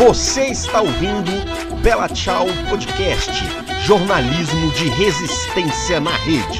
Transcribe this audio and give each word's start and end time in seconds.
Você 0.00 0.46
está 0.46 0.80
ouvindo 0.80 1.30
Bela 1.82 2.08
Tchau 2.08 2.46
Podcast, 2.70 3.30
jornalismo 3.84 4.72
de 4.72 4.88
resistência 4.88 6.00
na 6.00 6.16
rede. 6.16 6.58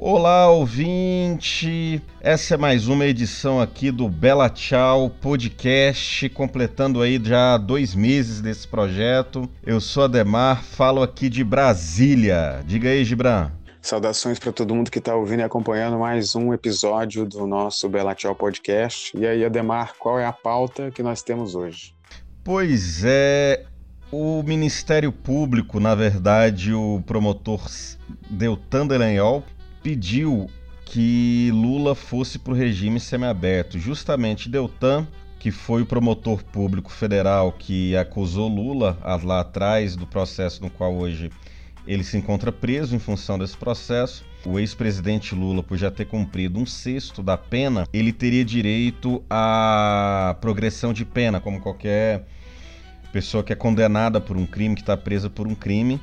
Olá, 0.00 0.50
ouvinte! 0.50 2.02
Essa 2.20 2.54
é 2.54 2.56
mais 2.56 2.88
uma 2.88 3.06
edição 3.06 3.60
aqui 3.60 3.92
do 3.92 4.08
Bela 4.08 4.50
Tchau 4.50 5.08
Podcast, 5.08 6.28
completando 6.30 7.00
aí 7.00 7.20
já 7.22 7.56
dois 7.56 7.94
meses 7.94 8.40
desse 8.40 8.66
projeto. 8.66 9.48
Eu 9.64 9.80
sou 9.80 10.02
Ademar, 10.02 10.64
falo 10.64 11.00
aqui 11.00 11.28
de 11.28 11.44
Brasília. 11.44 12.60
Diga 12.66 12.88
aí, 12.88 13.04
Gibran. 13.04 13.52
Saudações 13.84 14.38
para 14.38 14.50
todo 14.50 14.74
mundo 14.74 14.90
que 14.90 14.98
está 14.98 15.14
ouvindo 15.14 15.40
e 15.40 15.42
acompanhando 15.42 15.98
mais 15.98 16.34
um 16.34 16.54
episódio 16.54 17.26
do 17.26 17.46
nosso 17.46 17.86
Bela 17.86 18.14
Tchau 18.14 18.34
Podcast. 18.34 19.14
E 19.14 19.26
aí, 19.26 19.44
Ademar, 19.44 19.92
qual 19.98 20.18
é 20.18 20.24
a 20.24 20.32
pauta 20.32 20.90
que 20.90 21.02
nós 21.02 21.20
temos 21.20 21.54
hoje? 21.54 21.94
Pois 22.42 23.04
é, 23.04 23.66
o 24.10 24.42
Ministério 24.42 25.12
Público, 25.12 25.78
na 25.78 25.94
verdade, 25.94 26.72
o 26.72 27.02
promotor 27.04 27.60
Deltan 28.30 28.86
Delanhol, 28.86 29.44
pediu 29.82 30.48
que 30.86 31.50
Lula 31.52 31.94
fosse 31.94 32.38
para 32.38 32.54
o 32.54 32.56
regime 32.56 32.98
semiaberto. 32.98 33.78
Justamente 33.78 34.48
Deltan, 34.48 35.06
que 35.38 35.50
foi 35.50 35.82
o 35.82 35.86
promotor 35.86 36.42
público 36.42 36.90
federal 36.90 37.52
que 37.52 37.94
acusou 37.98 38.48
Lula 38.48 38.96
lá 39.22 39.40
atrás 39.40 39.94
do 39.94 40.06
processo 40.06 40.62
no 40.62 40.70
qual 40.70 40.94
hoje 40.94 41.30
ele 41.86 42.02
se 42.02 42.16
encontra 42.16 42.50
preso 42.50 42.94
em 42.94 42.98
função 42.98 43.38
desse 43.38 43.56
processo. 43.56 44.24
O 44.44 44.58
ex-presidente 44.58 45.34
Lula, 45.34 45.62
por 45.62 45.76
já 45.76 45.90
ter 45.90 46.04
cumprido 46.04 46.58
um 46.58 46.66
sexto 46.66 47.22
da 47.22 47.36
pena, 47.36 47.86
ele 47.92 48.12
teria 48.12 48.44
direito 48.44 49.22
à 49.28 50.36
progressão 50.40 50.92
de 50.92 51.04
pena, 51.04 51.40
como 51.40 51.60
qualquer 51.60 52.26
pessoa 53.12 53.42
que 53.42 53.52
é 53.52 53.56
condenada 53.56 54.20
por 54.20 54.36
um 54.36 54.44
crime, 54.44 54.74
que 54.74 54.82
está 54.82 54.96
presa 54.96 55.30
por 55.30 55.46
um 55.46 55.54
crime. 55.54 56.00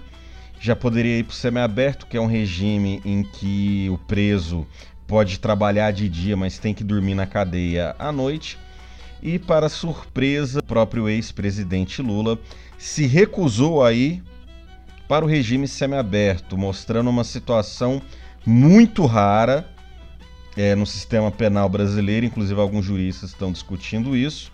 Já 0.60 0.76
poderia 0.76 1.18
ir 1.18 1.24
para 1.24 1.34
o 1.34 1.36
semiaberto, 1.36 2.06
que 2.06 2.18
é 2.18 2.22
um 2.22 2.28
regime 2.28 3.02
em 3.04 3.24
que 3.24 3.90
o 3.90 3.98
preso 3.98 4.68
pode 5.08 5.40
trabalhar 5.40 5.92
de 5.92 6.08
dia, 6.08 6.38
mas 6.38 6.58
tem 6.58 6.74
que 6.74 6.84
dormir 6.84 7.16
na 7.16 7.26
cadeia 7.26 7.96
à 8.00 8.12
noite. 8.12 8.58
E, 9.22 9.38
para 9.38 9.70
surpresa, 9.70 10.60
o 10.60 10.64
próprio 10.64 11.08
ex-presidente 11.10 12.02
Lula 12.02 12.40
se 12.78 13.06
recusou 13.06 13.84
a 13.84 13.94
ir 13.94 14.24
para 15.12 15.26
o 15.26 15.28
regime 15.28 15.68
semiaberto, 15.68 16.58
mostrando 16.58 17.10
uma 17.10 17.26
situação 17.26 18.02
muito 18.46 19.06
rara 19.06 19.70
é, 20.56 20.74
no 20.74 20.86
sistema 20.86 21.30
penal 21.30 21.68
brasileiro, 21.68 22.26
inclusive 22.26 22.62
alguns 22.62 22.86
juristas 22.86 23.32
estão 23.32 23.52
discutindo 23.52 24.16
isso, 24.16 24.54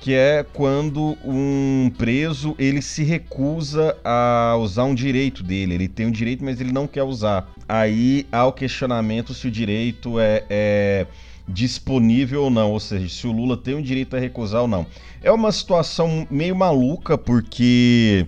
que 0.00 0.14
é 0.14 0.42
quando 0.50 1.18
um 1.22 1.92
preso 1.98 2.54
ele 2.58 2.80
se 2.80 3.04
recusa 3.04 3.94
a 4.02 4.56
usar 4.58 4.84
um 4.84 4.94
direito 4.94 5.42
dele. 5.42 5.74
Ele 5.74 5.88
tem 5.88 6.06
um 6.06 6.10
direito, 6.10 6.42
mas 6.42 6.58
ele 6.58 6.72
não 6.72 6.86
quer 6.86 7.02
usar. 7.02 7.46
Aí 7.68 8.26
há 8.32 8.46
o 8.46 8.54
questionamento 8.54 9.34
se 9.34 9.46
o 9.46 9.50
direito 9.50 10.18
é, 10.18 10.42
é 10.48 11.06
disponível 11.46 12.44
ou 12.44 12.50
não, 12.50 12.72
ou 12.72 12.80
seja, 12.80 13.10
se 13.10 13.26
o 13.26 13.32
Lula 13.32 13.58
tem 13.58 13.74
o 13.74 13.82
direito 13.82 14.16
a 14.16 14.18
recusar 14.18 14.62
ou 14.62 14.68
não. 14.68 14.86
É 15.22 15.30
uma 15.30 15.52
situação 15.52 16.26
meio 16.30 16.56
maluca 16.56 17.18
porque 17.18 18.26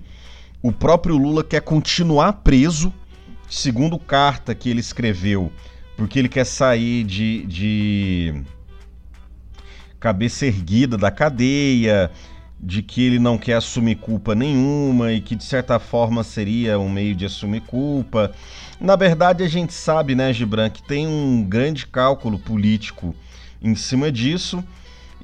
o 0.63 0.73
próprio 0.73 1.17
Lula 1.17 1.45
quer 1.45 1.61
continuar 1.61 2.33
preso, 2.35 2.93
segundo 3.49 3.99
carta 3.99 4.55
que 4.55 4.69
ele 4.69 4.81
escreveu, 4.81 5.53
porque 5.97 6.19
ele 6.19 6.29
quer 6.29 6.45
sair 6.45 7.05
de, 7.05 7.45
de 7.47 8.43
cabeça 10.01 10.47
erguida 10.47 10.97
da 10.97 11.11
cadeia, 11.11 12.11
de 12.61 12.83
que 12.83 13.03
ele 13.03 13.19
não 13.19 13.39
quer 13.39 13.55
assumir 13.55 13.97
culpa 13.97 14.35
nenhuma 14.35 15.13
e 15.13 15.21
que 15.21 15.37
de 15.37 15.45
certa 15.45 15.79
forma 15.79 16.25
seria 16.25 16.79
um 16.79 16.89
meio 16.89 17.15
de 17.15 17.25
assumir 17.25 17.61
culpa. 17.61 18.33
Na 18.81 18.97
verdade, 18.97 19.45
a 19.45 19.49
gente 19.49 19.73
sabe, 19.73 20.15
né, 20.15 20.33
Gibran, 20.33 20.69
que 20.69 20.83
tem 20.83 21.07
um 21.07 21.45
grande 21.45 21.87
cálculo 21.87 22.39
político 22.39 23.15
em 23.63 23.75
cima 23.75 24.11
disso. 24.11 24.63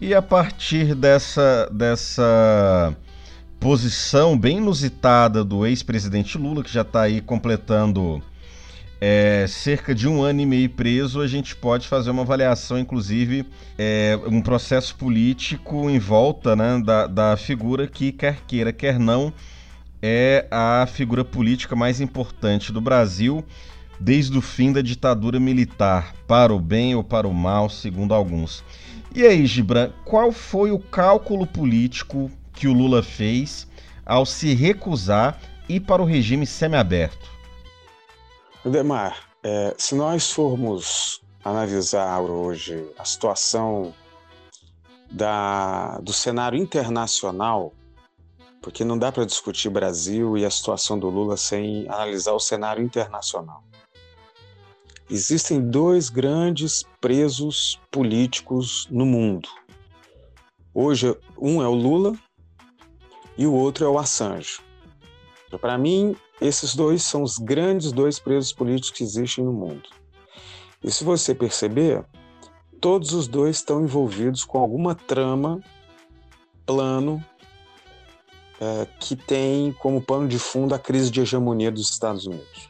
E 0.01 0.15
a 0.15 0.23
partir 0.23 0.95
dessa 0.95 1.69
dessa 1.73 2.97
posição 3.65 4.37
bem 4.37 4.59
inusitada 4.59 5.43
do 5.43 5.65
ex-presidente 5.65 6.37
Lula, 6.37 6.63
que 6.63 6.71
já 6.71 6.83
está 6.83 7.01
aí 7.01 7.23
completando 7.23 8.23
é, 9.01 9.47
cerca 9.49 9.95
de 9.95 10.07
um 10.07 10.23
ano 10.23 10.43
e 10.43 10.45
meio 10.45 10.69
preso, 10.69 11.23
a 11.23 11.27
gente 11.27 11.57
pode 11.57 11.89
fazer 11.89 12.11
uma 12.11 12.21
avaliação, 12.21 12.79
inclusive, 12.79 13.47
é, 13.79 14.21
um 14.27 14.43
processo 14.43 14.95
político 14.97 15.89
em 15.89 15.99
volta 15.99 16.55
né, 16.55 16.79
da, 16.85 17.07
da 17.07 17.37
figura 17.39 17.87
que, 17.87 18.13
quer 18.13 18.43
queira, 18.47 18.71
quer 18.71 18.99
não, 18.99 19.33
é 20.03 20.47
a 20.51 20.87
figura 20.87 21.25
política 21.25 21.75
mais 21.75 22.03
importante 22.03 22.71
do 22.71 22.83
Brasil 22.83 23.43
desde 23.99 24.37
o 24.37 24.43
fim 24.43 24.75
da 24.75 24.83
ditadura 24.83 25.41
militar, 25.41 26.15
para 26.29 26.53
o 26.53 26.61
bem 26.61 26.95
ou 26.95 27.03
para 27.03 27.27
o 27.27 27.33
mal, 27.33 27.71
segundo 27.71 28.13
alguns. 28.13 28.63
E 29.15 29.23
aí, 29.23 29.47
Gibran, 29.47 29.89
qual 30.05 30.33
foi 30.33 30.71
o 30.71 30.79
cálculo 30.79 31.47
político 31.47 32.31
que 32.55 32.69
o 32.69 32.73
Lula 32.73 33.03
fez 33.03 33.67
ao 34.07 34.25
se 34.25 34.55
recusar 34.55 35.41
ir 35.69 35.81
para 35.81 36.03
o 36.03 36.05
regime 36.05 36.47
semiaberto? 36.47 37.33
Demar, 38.65 39.29
é, 39.43 39.75
se 39.77 39.95
nós 39.95 40.31
formos 40.31 41.21
analisar 41.45 42.23
hoje 42.23 42.89
a 42.99 43.05
situação 43.05 43.93
da, 45.11 45.99
do 45.99 46.13
cenário 46.13 46.59
internacional, 46.59 47.73
porque 48.63 48.85
não 48.85 48.99
dá 48.99 49.13
para 49.13 49.27
discutir 49.27 49.69
Brasil 49.69 50.39
e 50.39 50.45
a 50.45 50.51
situação 50.51 50.99
do 50.99 51.11
Lula 51.11 51.37
sem 51.37 51.87
analisar 51.89 52.33
o 52.33 52.41
cenário 52.41 52.83
internacional. 52.83 53.63
Existem 55.11 55.61
dois 55.61 56.09
grandes 56.09 56.83
presos 56.99 57.79
políticos 57.91 58.89
no 58.91 59.05
mundo. 59.05 59.49
Hoje, 60.73 61.15
um 61.39 61.63
é 61.63 61.69
o 61.69 61.75
Lula 61.75 62.17
e 63.37 63.47
o 63.47 63.53
outro 63.53 63.85
é 63.85 63.89
o 63.89 63.99
Assange. 63.99 64.61
Para 65.61 65.79
mim, 65.79 66.17
esses 66.41 66.75
dois 66.75 67.03
são 67.03 67.23
os 67.23 67.39
grandes 67.39 67.93
dois 67.93 68.19
presos 68.19 68.53
políticos 68.53 68.91
que 68.91 69.05
existem 69.05 69.45
no 69.45 69.53
mundo. 69.53 69.89
E 70.83 70.91
se 70.91 71.05
você 71.05 71.35
perceber, 71.35 72.05
todos 72.81 73.13
os 73.13 73.29
dois 73.29 73.57
estão 73.57 73.83
envolvidos 73.83 74.45
com 74.45 74.59
alguma 74.59 74.95
trama, 74.95 75.61
plano, 76.67 77.25
é, 78.61 78.87
que 78.99 79.17
tem 79.17 79.73
como 79.73 80.03
pano 80.03 80.29
de 80.29 80.39
fundo 80.39 80.75
a 80.75 80.79
crise 80.79 81.11
de 81.11 81.21
hegemonia 81.21 81.71
dos 81.71 81.91
Estados 81.91 82.27
Unidos. 82.27 82.69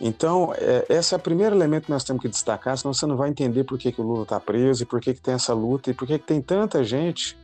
Então, 0.00 0.52
é, 0.56 0.86
esse 0.88 1.14
é 1.14 1.16
o 1.16 1.20
primeiro 1.20 1.54
elemento 1.54 1.84
que 1.84 1.92
nós 1.92 2.02
temos 2.02 2.20
que 2.20 2.28
destacar, 2.28 2.76
senão 2.76 2.92
você 2.92 3.06
não 3.06 3.16
vai 3.16 3.30
entender 3.30 3.62
por 3.62 3.78
que, 3.78 3.92
que 3.92 4.00
o 4.00 4.04
Lula 4.04 4.24
está 4.24 4.40
preso 4.40 4.82
e 4.82 4.86
por 4.86 5.00
que, 5.00 5.14
que 5.14 5.20
tem 5.20 5.34
essa 5.34 5.54
luta 5.54 5.90
e 5.90 5.94
por 5.94 6.08
que, 6.08 6.18
que 6.18 6.26
tem 6.26 6.42
tanta 6.42 6.82
gente 6.82 7.36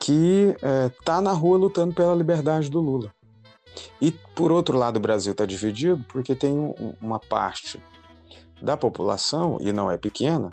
que 0.00 0.56
está 0.98 1.18
é, 1.18 1.20
na 1.20 1.32
rua 1.32 1.58
lutando 1.58 1.94
pela 1.94 2.14
liberdade 2.14 2.70
do 2.70 2.80
Lula. 2.80 3.12
E, 4.00 4.10
por 4.34 4.50
outro 4.50 4.76
lado, 4.76 4.96
o 4.96 5.00
Brasil 5.00 5.32
está 5.32 5.44
dividido 5.44 6.04
porque 6.08 6.34
tem 6.34 6.52
um, 6.52 6.94
uma 7.00 7.20
parte 7.20 7.80
da 8.60 8.76
população, 8.76 9.58
e 9.60 9.72
não 9.72 9.90
é 9.90 9.96
pequena, 9.96 10.50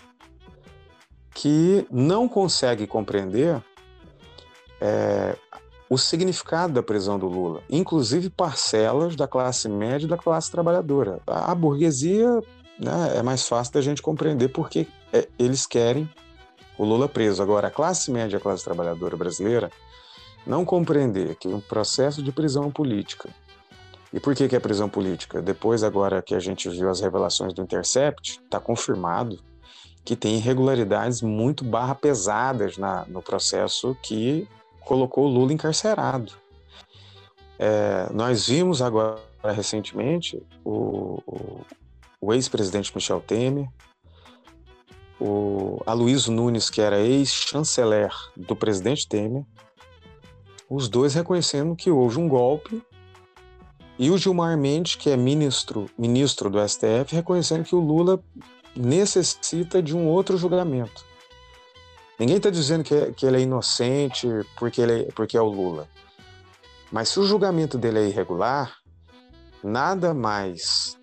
que 1.34 1.86
não 1.90 2.28
consegue 2.28 2.86
compreender 2.86 3.62
é, 4.80 5.36
o 5.90 5.98
significado 5.98 6.74
da 6.74 6.84
prisão 6.84 7.18
do 7.18 7.28
Lula, 7.28 7.62
inclusive 7.70 8.30
parcelas 8.30 9.16
da 9.16 9.28
classe 9.28 9.68
média 9.70 10.06
e 10.06 10.10
da 10.10 10.18
classe 10.18 10.52
trabalhadora. 10.52 11.20
A, 11.26 11.52
a 11.52 11.56
burguesia 11.56 12.42
né, 12.80 13.18
é 13.18 13.24
mais 13.24 13.48
fácil 13.48 13.74
da 13.74 13.82
gente 13.82 14.02
compreender 14.02 14.50
porque 14.50 14.88
é, 15.12 15.28
eles 15.40 15.66
querem 15.66 16.10
o 16.78 16.86
Lula 16.86 17.08
preso. 17.08 17.42
Agora, 17.42 17.68
a 17.68 17.72
classe 17.72 18.12
média, 18.12 18.38
a 18.38 18.42
classe 18.42 18.64
trabalhadora 18.64 19.18
brasileira, 19.18 19.72
não 20.46 20.64
compreender 20.64 21.36
que 21.36 21.48
um 21.48 21.60
processo 21.60 22.24
de 22.24 22.32
prisão 22.32 22.72
política. 22.72 23.30
E 24.14 24.20
por 24.20 24.34
que, 24.34 24.48
que 24.48 24.56
é 24.56 24.60
prisão 24.60 24.88
política? 24.88 25.42
Depois, 25.42 25.84
agora 25.84 26.22
que 26.22 26.34
a 26.34 26.40
gente 26.40 26.70
viu 26.70 26.90
as 26.90 27.02
revelações 27.02 27.54
do 27.54 27.62
Intercept, 27.62 28.40
está 28.44 28.60
confirmado 28.60 29.40
que 30.06 30.16
tem 30.16 30.36
irregularidades 30.36 31.22
muito 31.22 31.66
barra 31.66 31.94
pesadas 31.94 32.78
na, 32.78 33.06
no 33.08 33.22
processo 33.22 33.96
que 34.02 34.48
colocou 34.80 35.26
o 35.26 35.28
Lula 35.28 35.52
encarcerado. 35.52 36.32
É, 37.60 38.08
nós 38.14 38.48
vimos 38.48 38.82
agora 38.82 39.20
recentemente 39.44 40.42
o, 40.64 41.22
o, 41.28 41.66
o 42.22 42.34
ex-presidente 42.34 42.94
Michel 42.96 43.20
Temer, 43.20 43.68
o 45.20 45.82
Aloysio 45.86 46.32
Nunes, 46.32 46.70
que 46.70 46.82
era 46.82 47.00
ex-chanceler 47.00 48.12
do 48.36 48.56
presidente 48.56 49.08
Temer, 49.08 49.44
os 50.70 50.90
dois 50.90 51.14
reconhecendo 51.14 51.76
que 51.76 51.90
houve 51.90 52.20
um 52.20 52.28
golpe, 52.28 52.84
e 54.00 54.12
o 54.12 54.18
Gilmar 54.18 54.56
Mendes, 54.58 54.96
que 54.96 55.10
é 55.10 55.18
ministro, 55.18 55.90
ministro 55.98 56.50
do 56.50 56.60
STF, 56.68 57.16
reconhecendo 57.16 57.64
que 57.64 57.76
o 57.76 57.80
Lula 57.80 58.24
necessita 58.76 59.82
de 59.82 59.96
um 59.96 60.08
outro 60.08 60.38
julgamento. 60.38 61.04
Ninguém 62.20 62.38
está 62.38 62.50
dizendo 62.50 62.84
que, 62.84 62.94
é, 62.94 63.12
que 63.12 63.26
ele 63.26 63.38
é 63.38 63.42
inocente 63.42 64.28
porque, 64.58 64.82
ele 64.82 65.02
é, 65.04 65.12
porque 65.12 65.38
é 65.38 65.42
o 65.42 65.48
Lula. 65.48 65.88
Mas 66.92 67.10
se 67.10 67.20
o 67.20 67.24
julgamento 67.24 67.78
dele 67.78 68.00
é 68.00 68.08
irregular, 68.08 68.76
nada 69.64 70.14
mais 70.14 70.97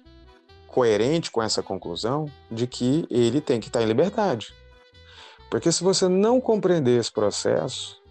coerente 0.74 1.30
com 1.30 1.40
essa 1.40 1.62
conclusão 1.62 2.28
de 2.50 2.66
que 2.66 3.06
ele 3.08 3.40
tem 3.40 3.60
que 3.60 3.68
estar 3.68 3.80
em 3.80 3.86
liberdade. 3.86 4.52
Porque 5.48 5.70
se 5.70 5.84
você 5.84 6.08
não 6.08 6.40
compreender 6.40 6.98
esse 6.98 7.12
processo 7.12 8.02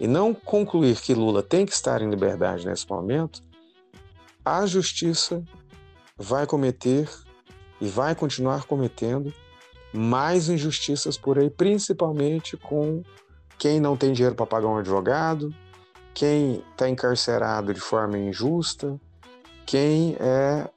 e 0.00 0.08
não 0.08 0.34
concluir 0.34 1.00
que 1.00 1.14
Lula 1.14 1.40
tem 1.40 1.64
que 1.64 1.72
estar 1.72 2.02
em 2.02 2.10
liberdade 2.10 2.66
nesse 2.66 2.84
momento, 2.90 3.40
a 4.44 4.66
justiça 4.66 5.40
vai 6.16 6.48
cometer 6.48 7.08
e 7.80 7.86
vai 7.86 8.12
continuar 8.12 8.64
cometendo 8.64 9.32
mais 9.94 10.48
injustiças 10.48 11.16
por 11.16 11.38
aí, 11.38 11.48
principalmente 11.48 12.56
com 12.56 13.04
quem 13.56 13.78
não 13.78 13.96
tem 13.96 14.12
dinheiro 14.12 14.34
para 14.34 14.46
pagar 14.46 14.66
um 14.66 14.78
advogado, 14.78 15.54
quem 16.12 16.60
está 16.72 16.88
encarcerado 16.88 17.72
de 17.72 17.80
forma 17.80 18.18
injusta, 18.18 19.00
quem 19.64 20.16
é, 20.18 20.68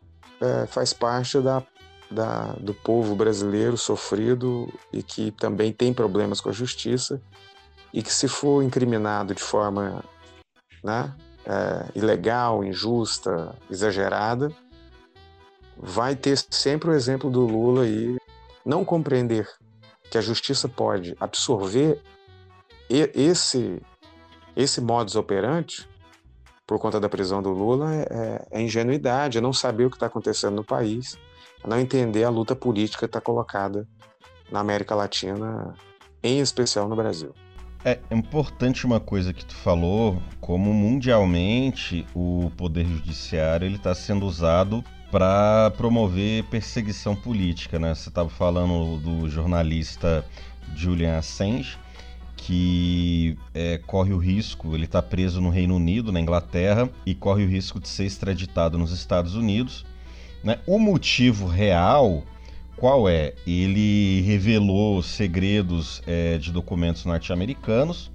é 0.41 0.65
faz 0.65 0.91
parte 0.91 1.39
da, 1.39 1.63
da, 2.09 2.53
do 2.53 2.73
povo 2.73 3.15
brasileiro 3.15 3.77
sofrido 3.77 4.71
e 4.91 5.03
que 5.03 5.31
também 5.31 5.71
tem 5.71 5.93
problemas 5.93 6.41
com 6.41 6.49
a 6.49 6.53
justiça 6.53 7.21
e 7.93 8.01
que 8.01 8.11
se 8.11 8.27
for 8.27 8.63
incriminado 8.63 9.35
de 9.35 9.41
forma 9.41 10.03
né, 10.83 11.13
é, 11.45 11.91
ilegal, 11.95 12.63
injusta, 12.63 13.55
exagerada, 13.69 14.51
vai 15.77 16.15
ter 16.15 16.37
sempre 16.49 16.89
o 16.89 16.93
exemplo 16.93 17.29
do 17.29 17.45
Lula 17.45 17.83
aí 17.83 18.17
não 18.65 18.83
compreender 18.83 19.47
que 20.09 20.17
a 20.17 20.21
justiça 20.21 20.67
pode 20.67 21.15
absorver 21.19 22.01
esse 22.89 23.81
esse 24.53 24.81
modus 24.81 25.15
operandi 25.15 25.87
por 26.71 26.79
conta 26.79 27.01
da 27.01 27.09
prisão 27.09 27.43
do 27.43 27.49
Lula 27.49 27.93
é, 27.93 28.07
é, 28.09 28.47
é 28.49 28.61
ingenuidade, 28.61 29.37
é 29.37 29.41
não 29.41 29.51
saber 29.51 29.83
o 29.83 29.89
que 29.89 29.97
está 29.97 30.05
acontecendo 30.05 30.55
no 30.55 30.63
país, 30.63 31.17
é 31.61 31.67
não 31.67 31.77
entender 31.77 32.23
a 32.23 32.29
luta 32.29 32.55
política 32.55 32.99
que 32.99 33.05
está 33.07 33.19
colocada 33.19 33.85
na 34.49 34.61
América 34.61 34.95
Latina, 34.95 35.73
em 36.23 36.39
especial 36.39 36.87
no 36.87 36.95
Brasil. 36.95 37.35
É 37.83 37.99
importante 38.09 38.85
uma 38.85 39.01
coisa 39.01 39.33
que 39.33 39.43
tu 39.43 39.53
falou, 39.53 40.21
como 40.39 40.73
mundialmente 40.73 42.07
o 42.15 42.49
poder 42.55 42.85
judiciário 42.85 43.65
ele 43.65 43.75
está 43.75 43.93
sendo 43.93 44.25
usado 44.25 44.81
para 45.11 45.71
promover 45.71 46.45
perseguição 46.45 47.17
política, 47.17 47.79
né? 47.79 47.93
Você 47.93 48.07
estava 48.07 48.29
falando 48.29 48.97
do 48.97 49.27
jornalista 49.27 50.23
Julian 50.73 51.17
Assange, 51.17 51.77
que 52.51 53.37
é, 53.53 53.77
corre 53.77 54.11
o 54.11 54.17
risco, 54.17 54.75
ele 54.75 54.83
está 54.83 55.01
preso 55.01 55.39
no 55.39 55.49
Reino 55.49 55.73
Unido, 55.73 56.11
na 56.11 56.19
Inglaterra, 56.19 56.89
e 57.05 57.15
corre 57.15 57.45
o 57.45 57.47
risco 57.47 57.79
de 57.79 57.87
ser 57.87 58.03
extraditado 58.03 58.77
nos 58.77 58.91
Estados 58.91 59.35
Unidos. 59.35 59.85
Né? 60.43 60.59
O 60.67 60.77
motivo 60.77 61.47
real 61.47 62.25
qual 62.75 63.07
é? 63.07 63.35
Ele 63.47 64.21
revelou 64.21 65.01
segredos 65.01 66.01
é, 66.05 66.37
de 66.39 66.51
documentos 66.51 67.05
norte-americanos 67.05 68.11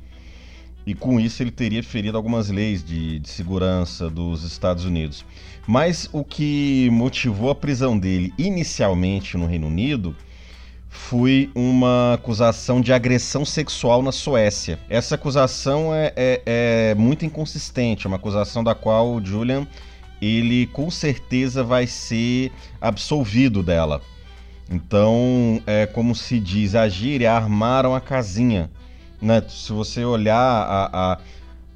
e 0.84 0.92
com 0.92 1.18
isso 1.18 1.42
ele 1.42 1.52
teria 1.52 1.82
ferido 1.82 2.16
algumas 2.16 2.50
leis 2.50 2.84
de, 2.84 3.20
de, 3.20 3.28
segurança 3.28 4.10
dos 4.10 4.42
Estados 4.42 4.84
Unidos. 4.84 5.24
Mas 5.66 6.10
o 6.12 6.24
que 6.24 6.90
motivou 6.90 7.48
a 7.48 7.54
prisão 7.54 7.96
dele 7.96 8.34
inicialmente 8.36 9.36
no 9.38 9.46
Reino 9.46 9.68
Unido 9.68 10.14
foi 10.88 11.50
uma 11.54 12.14
acusação 12.14 12.80
de 12.80 12.92
agressão 12.92 13.44
sexual 13.44 14.02
na 14.02 14.12
Suécia. 14.12 14.78
Essa 14.88 15.14
acusação 15.14 15.94
é, 15.94 16.12
é, 16.16 16.42
é 16.46 16.94
muito 16.94 17.24
inconsistente, 17.24 18.06
é 18.06 18.08
uma 18.08 18.16
acusação 18.16 18.64
da 18.64 18.74
qual 18.74 19.14
o 19.14 19.24
Julian 19.24 19.66
ele 20.20 20.66
com 20.68 20.90
certeza 20.90 21.62
vai 21.62 21.86
ser 21.86 22.50
absolvido 22.80 23.62
dela. 23.62 24.00
Então, 24.70 25.62
é 25.66 25.86
como 25.86 26.14
se 26.14 26.40
diz, 26.40 26.74
a 26.74 26.88
gíria 26.88 27.32
armaram 27.32 27.94
a 27.94 28.00
casinha. 28.00 28.70
Né? 29.20 29.42
Se 29.48 29.72
você 29.72 30.04
olhar 30.04 30.36
a, 30.36 31.18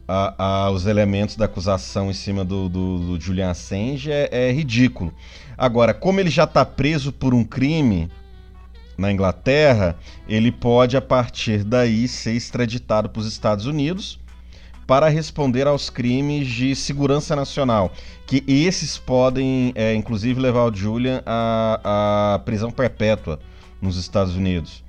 a, 0.08 0.34
a, 0.38 0.70
os 0.70 0.86
elementos 0.86 1.36
da 1.36 1.44
acusação 1.44 2.10
em 2.10 2.14
cima 2.14 2.44
do, 2.44 2.68
do, 2.68 2.98
do 2.98 3.20
Julian 3.20 3.50
Assange, 3.50 4.10
é, 4.10 4.28
é, 4.32 4.52
ridículo. 4.52 5.14
Agora, 5.56 5.94
como 5.94 6.18
ele 6.18 6.30
já 6.30 6.44
está 6.44 6.64
preso 6.64 7.12
por 7.12 7.32
um 7.32 7.44
crime 7.44 8.10
na 9.00 9.11
Inglaterra, 9.11 9.97
ele 10.29 10.52
pode, 10.52 10.94
a 10.94 11.00
partir 11.00 11.64
daí, 11.64 12.06
ser 12.06 12.32
extraditado 12.32 13.08
para 13.08 13.20
os 13.20 13.26
Estados 13.26 13.64
Unidos 13.64 14.20
para 14.87 15.08
responder 15.08 15.67
aos 15.67 15.88
crimes 15.88 16.47
de 16.49 16.75
segurança 16.75 17.35
nacional, 17.35 17.93
que 18.26 18.44
esses 18.47 18.99
podem, 18.99 19.73
é, 19.75 19.94
inclusive, 19.94 20.38
levar 20.38 20.64
o 20.64 20.75
Julian 20.75 21.23
à, 21.25 22.35
à 22.35 22.38
prisão 22.41 22.70
perpétua 22.70 23.41
nos 23.81 23.97
Estados 23.97 24.35
Unidos. 24.35 24.85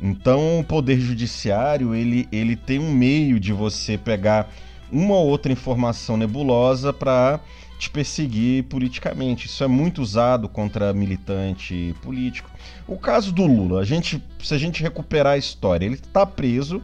Então, 0.00 0.60
o 0.60 0.64
poder 0.64 0.98
judiciário 0.98 1.94
ele, 1.94 2.26
ele 2.32 2.56
tem 2.56 2.78
um 2.78 2.90
meio 2.90 3.38
de 3.38 3.52
você 3.52 3.98
pegar 3.98 4.50
uma 4.90 5.16
ou 5.16 5.26
outra 5.28 5.52
informação 5.52 6.16
nebulosa 6.16 6.92
para 6.92 7.40
te 7.80 7.88
perseguir 7.88 8.64
politicamente. 8.64 9.46
Isso 9.46 9.64
é 9.64 9.66
muito 9.66 10.02
usado 10.02 10.48
contra 10.48 10.92
militante 10.92 11.94
político. 12.02 12.50
O 12.86 12.98
caso 12.98 13.32
do 13.32 13.46
Lula, 13.46 13.80
a 13.80 13.84
gente, 13.84 14.22
se 14.42 14.54
a 14.54 14.58
gente 14.58 14.82
recuperar 14.82 15.32
a 15.32 15.38
história, 15.38 15.86
ele 15.86 15.94
está 15.94 16.26
preso 16.26 16.82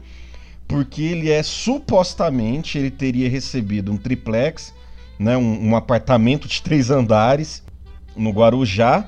porque 0.67 1.03
ele 1.03 1.31
é 1.31 1.43
supostamente 1.43 2.77
ele 2.77 2.91
teria 2.91 3.29
recebido 3.29 3.93
um 3.93 3.97
triplex, 3.97 4.75
né, 5.19 5.37
um, 5.37 5.69
um 5.69 5.77
apartamento 5.77 6.49
de 6.49 6.61
três 6.61 6.91
andares 6.91 7.63
no 8.17 8.31
Guarujá, 8.31 9.07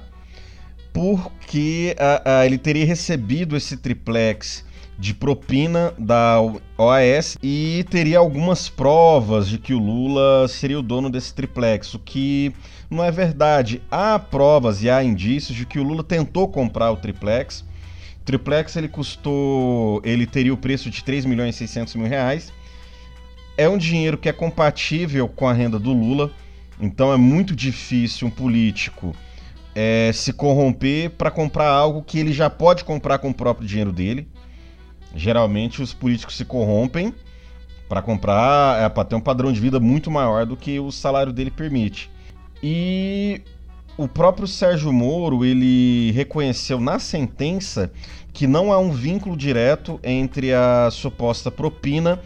porque 0.92 1.96
a, 1.98 2.40
a, 2.40 2.46
ele 2.46 2.58
teria 2.58 2.84
recebido 2.84 3.56
esse 3.56 3.76
triplex 3.76 4.64
de 4.98 5.14
propina 5.14 5.94
da 5.96 6.40
OAS 6.76 7.38
e 7.40 7.86
teria 7.88 8.18
algumas 8.18 8.68
provas 8.68 9.48
de 9.48 9.56
que 9.56 9.72
o 9.72 9.78
Lula 9.78 10.48
seria 10.48 10.78
o 10.78 10.82
dono 10.82 11.08
desse 11.08 11.32
triplex, 11.32 11.94
o 11.94 12.00
que 12.00 12.52
não 12.90 13.04
é 13.04 13.10
verdade. 13.10 13.80
Há 13.90 14.18
provas 14.18 14.82
e 14.82 14.90
há 14.90 15.02
indícios 15.04 15.56
de 15.56 15.64
que 15.64 15.78
o 15.78 15.84
Lula 15.84 16.02
tentou 16.02 16.48
comprar 16.48 16.90
o 16.90 16.96
triplex, 16.96 17.64
triplex 18.24 18.74
ele 18.74 18.88
custou, 18.88 20.02
ele 20.04 20.26
teria 20.26 20.52
o 20.52 20.56
preço 20.56 20.90
de 20.90 21.04
3 21.04 21.24
milhões 21.24 21.54
e 21.54 21.58
600 21.58 21.94
mil 21.94 22.08
reais. 22.08 22.52
É 23.56 23.68
um 23.68 23.78
dinheiro 23.78 24.18
que 24.18 24.28
é 24.28 24.32
compatível 24.32 25.28
com 25.28 25.46
a 25.46 25.52
renda 25.52 25.78
do 25.78 25.92
Lula, 25.92 26.30
então 26.80 27.12
é 27.12 27.16
muito 27.16 27.54
difícil 27.54 28.26
um 28.26 28.30
político 28.30 29.14
é, 29.74 30.10
se 30.12 30.32
corromper 30.32 31.10
para 31.10 31.30
comprar 31.30 31.68
algo 31.68 32.02
que 32.02 32.18
ele 32.18 32.32
já 32.32 32.50
pode 32.50 32.82
comprar 32.82 33.18
com 33.18 33.30
o 33.30 33.34
próprio 33.34 33.66
dinheiro 33.66 33.92
dele. 33.92 34.28
Geralmente 35.14 35.82
os 35.82 35.92
políticos 35.92 36.36
se 36.36 36.44
corrompem 36.44 37.14
para 37.88 38.02
comprar, 38.02 38.82
é, 38.82 38.88
para 38.88 39.04
ter 39.04 39.14
um 39.14 39.20
padrão 39.20 39.52
de 39.52 39.60
vida 39.60 39.80
muito 39.80 40.10
maior 40.10 40.44
do 40.44 40.56
que 40.56 40.78
o 40.78 40.92
salário 40.92 41.32
dele 41.32 41.50
permite. 41.50 42.10
E 42.62 43.40
o 43.96 44.06
próprio 44.06 44.46
Sérgio 44.46 44.92
Moro 44.92 45.44
ele 45.44 46.12
reconheceu 46.12 46.78
na 46.78 46.98
sentença 46.98 47.90
que 48.32 48.46
não 48.46 48.72
há 48.72 48.78
um 48.78 48.92
vínculo 48.92 49.36
direto 49.36 49.98
entre 50.04 50.52
a 50.52 50.88
suposta 50.92 51.50
propina 51.50 52.20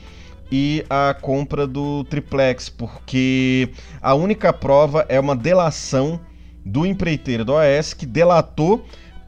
e 0.50 0.84
a 0.90 1.14
compra 1.18 1.66
do 1.66 2.04
triplex, 2.04 2.68
porque 2.68 3.70
a 4.02 4.14
única 4.14 4.52
prova 4.52 5.06
é 5.08 5.18
uma 5.18 5.34
delação 5.34 6.20
do 6.64 6.84
empreiteiro 6.84 7.44
do 7.44 7.54
OAS 7.54 7.94
que 7.94 8.04
delatou 8.04 8.84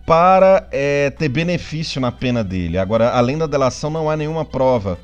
para 0.06 0.68
é, 0.70 1.11
ter 1.11 1.28
benefício 1.28 2.00
na 2.00 2.12
pena 2.12 2.44
dele. 2.44 2.78
Agora, 2.78 3.11
além 3.11 3.38
da 3.38 3.46
delação, 3.46 3.90
não 3.90 4.11
há 4.11 4.16
nenhuma 4.16 4.44
prova. 4.44 4.99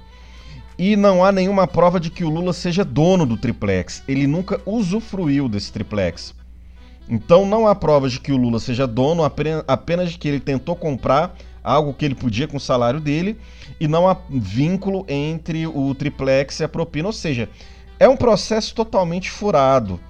E 0.79 0.97
não 0.97 1.25
há 1.25 1.31
nenhuma 1.31 1.67
prova 1.67 2.01
de 2.01 2.11
que 2.11 2.25
o 2.25 2.31
Lula 2.31 2.53
seja 2.53 2.85
dono 2.85 3.27
do 3.27 3.37
triplex. 3.37 4.03
Ele 4.09 4.27
nunca 4.27 4.61
usufruiu 4.65 5.49
desse 5.49 5.73
triplex. 5.73 6.35
Então 7.09 7.45
não 7.45 7.67
há 7.67 7.75
provas 7.75 8.13
de 8.13 8.21
que 8.21 8.33
o 8.33 8.37
Lula 8.37 8.61
seja 8.61 8.87
dono, 8.87 9.25
apenas 9.25 10.13
de 10.13 10.19
que 10.19 10.29
ele 10.29 10.41
tentou 10.41 10.77
comprar 10.77 11.37
algo 11.63 11.93
que 11.93 12.05
ele 12.05 12.15
podia 12.15 12.49
com 12.49 12.57
o 12.57 12.61
salário 12.61 13.01
dele, 13.01 13.37
e 13.79 13.87
não 13.87 14.09
há 14.09 14.17
vínculo 14.31 15.05
entre 15.09 15.67
o 15.67 15.95
triplex 15.95 16.61
e 16.61 16.65
a 16.65 16.69
propina, 16.69 17.09
ou 17.09 17.13
seja, 17.13 17.49
é 17.99 18.09
um 18.09 18.17
processo 18.17 18.75
totalmente 18.75 19.31
furado. 19.31 20.01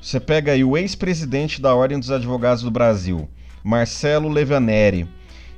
Você 0.00 0.20
pega 0.20 0.52
aí 0.52 0.62
o 0.62 0.76
ex-presidente 0.76 1.60
da 1.60 1.74
Ordem 1.74 1.98
dos 1.98 2.10
Advogados 2.10 2.62
do 2.62 2.70
Brasil, 2.70 3.28
Marcelo 3.64 4.28
Levaneri, 4.28 5.08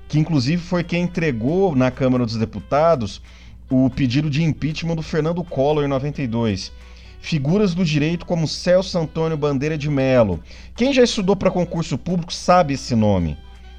que 0.08 0.18
inclusive 0.18 0.62
foi 0.62 0.84
quem 0.84 1.02
entregou 1.02 1.74
na 1.74 1.90
Câmara 1.90 2.24
dos 2.24 2.36
Deputados 2.36 3.20
o 3.68 3.90
pedido 3.90 4.30
de 4.30 4.44
impeachment 4.44 4.94
do 4.94 5.02
Fernando 5.02 5.42
Collor 5.42 5.84
em 5.84 5.88
92 5.88 6.72
figuras 7.18 7.74
do 7.74 7.84
direito 7.84 8.24
como 8.24 8.46
Celso 8.46 8.96
Antônio 8.96 9.36
Bandeira 9.36 9.76
de 9.76 9.90
Melo. 9.90 10.40
Quem 10.76 10.92
já 10.92 11.02
estudou 11.02 11.34
para 11.34 11.50
concurso 11.50 11.98
público 11.98 12.32
sabe 12.32 12.74
esse 12.74 12.94
nome. 12.94 13.36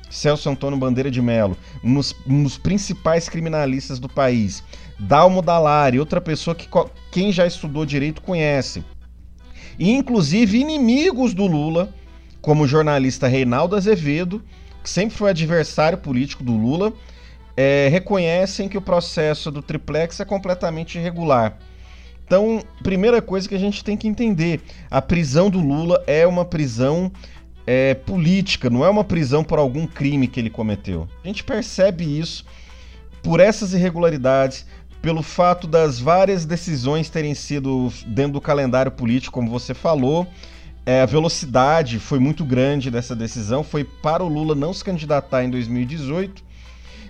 Celso 0.10 0.50
Antônio 0.50 0.78
Bandeira 0.78 1.10
de 1.10 1.22
Mello, 1.22 1.56
um 1.82 1.94
dos, 1.94 2.14
um 2.28 2.44
dos 2.44 2.58
principais 2.58 3.30
criminalistas 3.30 4.00
do 4.00 4.10
país, 4.10 4.64
Dalmo 5.00 5.42
Dallari, 5.42 6.00
outra 6.00 6.20
pessoa 6.20 6.56
que 6.56 6.68
quem 7.12 7.32
já 7.32 7.46
estudou 7.46 7.86
direito 7.86 8.22
conhece, 8.22 8.84
e 9.78 9.92
inclusive 9.92 10.60
inimigos 10.60 11.34
do 11.34 11.46
Lula, 11.46 11.94
como 12.48 12.64
o 12.64 12.68
jornalista 12.68 13.28
Reinaldo 13.28 13.76
Azevedo, 13.76 14.42
que 14.82 14.90
sempre 14.90 15.18
foi 15.18 15.32
adversário 15.32 15.98
político 15.98 16.46
do 16.46 16.56
Lula, 16.56 16.94
é, 17.58 17.90
reconhecem 17.92 18.70
que 18.70 18.78
o 18.78 18.82
processo 18.82 19.52
do 19.52 19.62
triplex 19.62 20.22
é 20.22 20.24
completamente 20.24 20.98
irregular. 20.98 21.58
Então, 22.26 22.64
primeira 22.82 23.22
coisa 23.22 23.50
que 23.50 23.56
a 23.56 23.60
gente 23.60 23.84
tem 23.84 23.98
que 23.98 24.08
entender: 24.08 24.62
a 24.90 25.02
prisão 25.02 25.50
do 25.50 25.60
Lula 25.60 26.02
é 26.08 26.26
uma 26.26 26.46
prisão 26.46 27.12
é, 27.66 27.94
política, 27.96 28.70
não 28.70 28.86
é 28.86 28.90
uma 28.90 29.04
prisão 29.04 29.44
por 29.44 29.60
algum 29.60 29.86
crime 29.86 30.26
que 30.26 30.40
ele 30.40 30.50
cometeu. 30.50 31.06
A 31.26 31.28
gente 31.28 31.44
percebe 31.44 32.18
isso 32.18 32.46
por 33.22 33.42
essas 33.42 33.74
irregularidades, 33.74 34.66
pelo 35.02 35.22
fato 35.22 35.68
das 35.68 36.00
várias 36.00 36.46
decisões 36.46 37.10
terem 37.10 37.36
sido 37.36 37.92
dentro 38.06 38.32
do 38.32 38.42
calendário 38.42 38.94
político, 38.94 39.34
como 39.34 39.52
você 39.52 39.74
falou. 39.74 40.26
É, 40.88 41.02
a 41.02 41.06
velocidade 41.06 42.00
foi 42.00 42.18
muito 42.18 42.46
grande 42.46 42.90
dessa 42.90 43.14
decisão, 43.14 43.62
foi 43.62 43.84
para 43.84 44.24
o 44.24 44.28
Lula 44.30 44.56
não 44.56 44.72
se 44.72 44.82
candidatar 44.82 45.44
em 45.44 45.50
2018. 45.50 46.42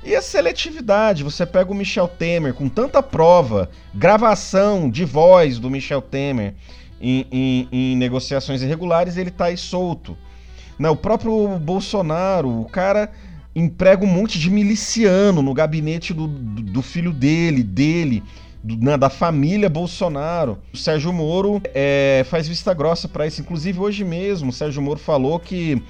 E 0.03 0.15
a 0.15 0.22
seletividade, 0.22 1.24
você 1.24 1.46
pega 1.46 1.72
o 1.72 1.75
Michel 1.75 2.07
Temer 2.07 2.55
com 2.55 2.67
tanta 2.67 3.03
prova, 3.03 3.69
gravação 3.93 4.89
de 4.89 5.05
voz 5.05 5.60
do 5.60 5.69
Michel 5.69 6.01
Temer 6.01 6.55
em, 7.00 7.27
em, 7.31 7.67
em 7.72 7.96
negociações 7.96 8.63
irregulares, 8.63 9.15
ele 9.15 9.29
está 9.29 9.46
aí 9.46 9.57
solto. 9.57 10.17
Né? 10.79 10.89
O 10.89 10.96
próprio 10.96 11.60
Bolsonaro, 11.60 12.50
o 12.62 12.65
cara 12.65 13.12
emprega 13.55 14.03
um 14.03 14.07
monte 14.07 14.39
de 14.39 14.50
miliciano 14.50 15.43
no 15.43 15.53
gabinete 15.53 16.15
do, 16.15 16.25
do, 16.25 16.63
do 16.63 16.81
filho 16.81 17.13
dele, 17.13 17.62
dele, 17.62 18.24
né, 18.76 18.98
da 18.98 19.10
família 19.10 19.70
Bolsonaro. 19.70 20.58
O 20.74 20.78
Sérgio 20.78 21.14
Moro 21.14 21.62
é, 21.74 22.26
faz 22.30 22.48
vista 22.48 22.74
grossa 22.74 23.08
para 23.08 23.26
isso. 23.26 23.42
Inclusive, 23.42 23.80
hoje 23.80 24.04
mesmo, 24.04 24.50
o 24.50 24.54
Sérgio 24.54 24.82
Moro 24.82 25.00
falou 25.00 25.40
que 25.40 25.82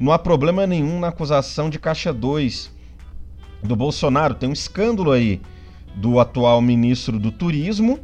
não 0.00 0.12
há 0.12 0.18
problema 0.18 0.66
nenhum 0.66 0.98
na 0.98 1.08
acusação 1.08 1.70
de 1.70 1.78
Caixa 1.78 2.12
2 2.12 2.70
do 3.62 3.76
Bolsonaro. 3.76 4.34
Tem 4.34 4.48
um 4.48 4.52
escândalo 4.52 5.12
aí 5.12 5.40
do 5.94 6.18
atual 6.18 6.60
ministro 6.60 7.18
do 7.18 7.30
Turismo 7.30 8.00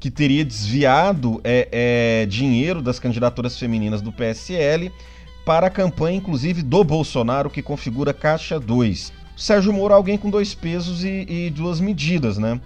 que 0.00 0.10
teria 0.10 0.44
desviado 0.44 1.40
é, 1.42 1.68
é, 1.72 2.26
dinheiro 2.26 2.80
das 2.80 2.98
candidaturas 2.98 3.58
femininas 3.58 4.00
do 4.00 4.12
PSL 4.12 4.92
para 5.44 5.66
a 5.66 5.70
campanha, 5.70 6.18
inclusive, 6.18 6.62
do 6.62 6.84
Bolsonaro, 6.84 7.50
que 7.50 7.62
configura 7.62 8.12
Caixa 8.12 8.60
2. 8.60 9.12
Sérgio 9.36 9.72
Moro 9.72 9.94
é 9.94 9.96
alguém 9.96 10.18
com 10.18 10.30
dois 10.30 10.54
pesos 10.54 11.04
e, 11.04 11.26
e 11.28 11.50
duas 11.50 11.80
medidas, 11.80 12.38
né? 12.38 12.60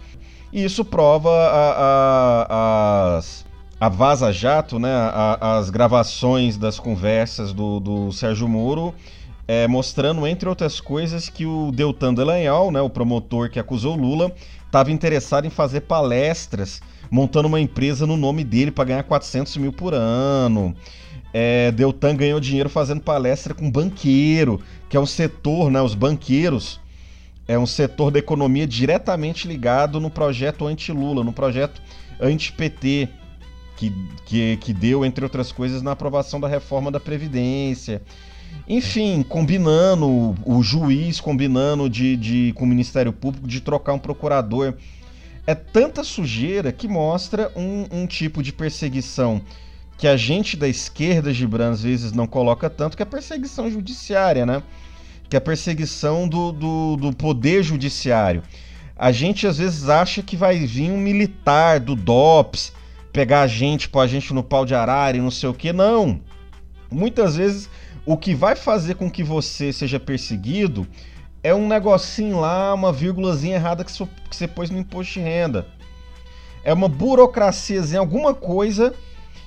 E 0.53 0.65
isso 0.65 0.85
prova 0.85 1.31
a, 1.31 2.47
a, 2.49 3.21
a 3.81 3.89
Vaza 3.89 4.33
Jato, 4.33 4.79
né? 4.79 4.93
A, 4.93 5.59
as 5.59 5.71
gravações 5.71 6.57
das 6.57 6.79
conversas 6.79 7.53
do, 7.53 7.81
do 7.81 8.13
Sérgio 8.13 8.47
Moro, 8.47 8.95
é, 9.49 9.67
mostrando, 9.67 10.27
entre 10.27 10.49
outras 10.49 10.81
coisas, 10.81 11.29
que 11.29 11.47
o 11.47 11.73
Deltan 11.73 12.15
Delanhol, 12.15 12.71
né, 12.71 12.81
o 12.81 12.91
promotor 12.91 13.51
que 13.51 13.59
acusou 13.59 13.97
Lula, 13.97 14.33
estava 14.67 14.93
interessado 14.93 15.47
em 15.47 15.51
fazer 15.51 15.83
palestras, 15.83 16.81
montando 17.11 17.49
uma 17.49 17.61
empresa 17.61 18.07
no 18.07 18.17
nome 18.17 18.45
dele 18.45 18.71
para 18.71 18.85
ganhar 18.85 19.03
400 19.03 19.57
mil 19.57 19.73
por 19.73 19.95
ano 19.95 20.77
é, 21.33 21.73
Deltan 21.73 22.15
ganhou 22.15 22.39
dinheiro 22.39 22.69
fazendo 22.69 23.01
palestra 23.01 23.55
com 23.55 23.71
banqueiro, 23.71 24.61
que 24.89 24.97
é 24.97 25.01
um 25.01 25.07
setor, 25.07 25.71
né, 25.71 25.81
os 25.81 25.95
banqueiros, 25.95 26.79
é 27.47 27.59
um 27.59 27.67
setor 27.67 28.11
da 28.11 28.19
economia 28.19 28.67
diretamente 28.67 29.49
ligado 29.49 30.01
no 30.01 30.11
projeto 30.11 30.67
anti-Lula, 30.67 31.25
no 31.25 31.33
projeto 31.33 31.81
anti-PT, 32.21 33.09
que, 33.77 33.93
que, 34.25 34.57
que 34.59 34.73
deu, 34.73 35.05
entre 35.05 35.25
outras 35.25 35.51
coisas, 35.51 35.83
na 35.83 35.93
aprovação 35.93 36.41
da 36.41 36.49
reforma 36.49 36.91
da 36.91 37.01
Previdência. 37.01 38.01
Enfim, 38.69 39.23
combinando, 39.23 40.37
o 40.45 40.63
juiz 40.63 41.21
combinando 41.21 41.91
de, 41.91 42.17
de, 42.17 42.53
com 42.55 42.65
o 42.65 42.69
Ministério 42.69 43.13
Público 43.13 43.49
de 43.49 43.61
trocar 43.61 43.93
um 43.95 43.99
procurador. 43.99 44.75
É 45.47 45.55
tanta 45.55 46.05
sujeira 46.05 46.71
que 46.71 46.87
mostra 46.87 47.51
um, 47.57 47.87
um 47.91 48.07
tipo 48.07 48.43
de 48.43 48.53
perseguição 48.53 49.43
que 49.99 50.07
a 50.09 50.17
gente 50.17 50.57
da 50.57 50.69
esquerda, 50.69 51.33
Gibran, 51.33 51.71
às 51.71 51.83
vezes 51.83 52.13
não 52.13 52.27
coloca 52.27 52.69
tanto, 52.69 52.97
que 52.97 53.03
é 53.03 53.05
a 53.05 53.07
perseguição 53.07 53.71
judiciária, 53.71 54.45
né? 54.45 54.63
Que 55.33 55.37
é 55.37 55.39
a 55.39 55.41
perseguição 55.41 56.29
do, 56.29 56.53
do, 56.53 56.97
do 56.97 57.17
poder 57.17 57.63
judiciário. 57.63 58.43
A 58.95 59.11
gente 59.11 59.47
às 59.47 59.57
vezes 59.57 59.89
acha 59.89 60.23
que 60.23 60.37
vai 60.37 60.59
vir 60.59 60.91
um 60.91 60.99
militar 60.99 61.81
do 61.81 61.97
DOPS 61.97 62.71
pegar 63.15 63.41
a 63.41 63.47
gente, 63.47 63.89
pôr 63.89 64.01
a 64.01 64.07
gente 64.07 64.35
no 64.35 64.43
pau 64.43 64.67
de 64.67 64.75
arara 64.75 65.17
e 65.17 65.23
não 65.23 65.31
sei 65.31 65.49
o 65.49 65.55
que. 65.55 65.73
Não. 65.73 66.21
Muitas 66.91 67.37
vezes 67.37 67.71
o 68.05 68.15
que 68.15 68.35
vai 68.35 68.55
fazer 68.55 68.97
com 68.97 69.11
que 69.11 69.25
você 69.25 69.73
seja 69.73 69.99
perseguido 69.99 70.87
é 71.43 71.55
um 71.55 71.67
negocinho 71.67 72.39
lá, 72.39 72.75
uma 72.75 72.93
vírgulazinha 72.93 73.55
errada 73.55 73.85
que 73.85 73.93
você 74.31 74.47
pôs 74.47 74.69
no 74.69 74.81
imposto 74.81 75.15
de 75.15 75.21
renda. 75.21 75.67
É 76.63 76.75
uma 76.75 76.91
burocraciazinha, 76.91 78.01
alguma 78.01 78.35
coisa 78.35 78.93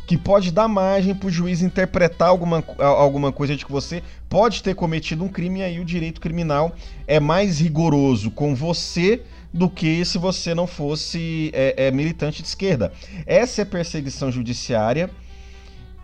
que 0.05 0.17
pode 0.17 0.51
dar 0.51 0.67
margem 0.67 1.15
para 1.15 1.27
o 1.27 1.31
juiz 1.31 1.61
interpretar 1.61 2.29
alguma, 2.29 2.63
alguma 2.77 3.31
coisa 3.31 3.55
de 3.55 3.65
que 3.65 3.71
você 3.71 4.03
pode 4.29 4.61
ter 4.61 4.75
cometido 4.75 5.23
um 5.23 5.27
crime, 5.27 5.59
e 5.59 5.63
aí 5.63 5.79
o 5.79 5.85
direito 5.85 6.21
criminal 6.21 6.75
é 7.07 7.19
mais 7.19 7.59
rigoroso 7.59 8.29
com 8.29 8.53
você 8.53 9.21
do 9.51 9.69
que 9.69 10.03
se 10.03 10.17
você 10.17 10.53
não 10.53 10.67
fosse 10.67 11.49
é, 11.53 11.87
é, 11.87 11.91
militante 11.91 12.41
de 12.41 12.47
esquerda. 12.47 12.91
Essa 13.25 13.61
é 13.61 13.65
perseguição 13.65 14.31
judiciária. 14.31 15.09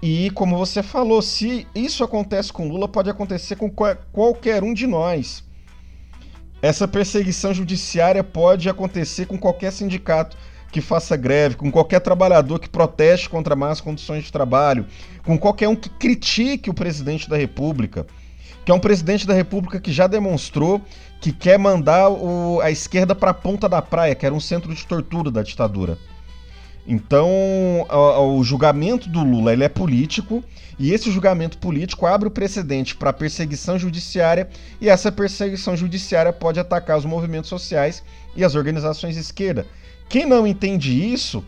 E 0.01 0.31
como 0.31 0.57
você 0.57 0.81
falou, 0.81 1.21
se 1.21 1.67
isso 1.75 2.03
acontece 2.03 2.51
com 2.51 2.67
Lula, 2.67 2.87
pode 2.87 3.09
acontecer 3.09 3.55
com 3.55 3.69
qualquer 3.69 4.63
um 4.63 4.73
de 4.73 4.87
nós. 4.87 5.43
Essa 6.61 6.87
perseguição 6.87 7.53
judiciária 7.53 8.23
pode 8.23 8.69
acontecer 8.69 9.25
com 9.27 9.37
qualquer 9.37 9.71
sindicato 9.71 10.37
que 10.71 10.81
faça 10.81 11.17
greve, 11.17 11.55
com 11.55 11.71
qualquer 11.71 11.99
trabalhador 11.99 12.59
que 12.59 12.69
proteste 12.69 13.29
contra 13.29 13.55
más 13.55 13.81
condições 13.81 14.23
de 14.23 14.31
trabalho, 14.31 14.85
com 15.23 15.37
qualquer 15.37 15.67
um 15.67 15.75
que 15.75 15.89
critique 15.89 16.69
o 16.69 16.73
presidente 16.73 17.29
da 17.29 17.37
República, 17.37 18.07
que 18.63 18.71
é 18.71 18.75
um 18.75 18.79
presidente 18.79 19.27
da 19.27 19.33
República 19.33 19.79
que 19.79 19.91
já 19.91 20.07
demonstrou 20.07 20.81
que 21.19 21.31
quer 21.31 21.59
mandar 21.59 22.09
o, 22.09 22.59
a 22.61 22.71
esquerda 22.71 23.13
para 23.13 23.31
a 23.31 23.33
ponta 23.33 23.67
da 23.67 23.81
praia, 23.81 24.15
que 24.15 24.25
era 24.25 24.33
um 24.33 24.39
centro 24.39 24.73
de 24.73 24.85
tortura 24.85 25.29
da 25.29 25.43
ditadura. 25.43 25.97
Então, 26.87 27.29
o, 27.89 28.43
julgamento 28.43 29.07
do 29.07 29.23
Lula 29.23 29.53
ele 29.53 29.63
é 29.63 29.69
político 29.69 30.43
e 30.79 30.91
esse 30.91 31.11
julgamento 31.11 31.59
político 31.59 32.07
abre 32.07 32.27
o 32.27 32.31
precedente 32.31 32.95
para 32.95 33.13
perseguição 33.13 33.77
judiciária 33.77 34.49
e 34.79 34.89
essa 34.89 35.11
perseguição 35.11 35.77
judiciária 35.77 36.33
pode 36.33 36.59
atacar 36.59 36.97
os 36.97 37.05
movimentos 37.05 37.49
sociais 37.49 38.03
e 38.35 38.43
as 38.43 38.55
organizações 38.55 39.13
de 39.13 39.21
esquerda. 39.21 39.67
Quem 40.11 40.25
não 40.25 40.45
entende 40.45 40.91
isso 40.91 41.41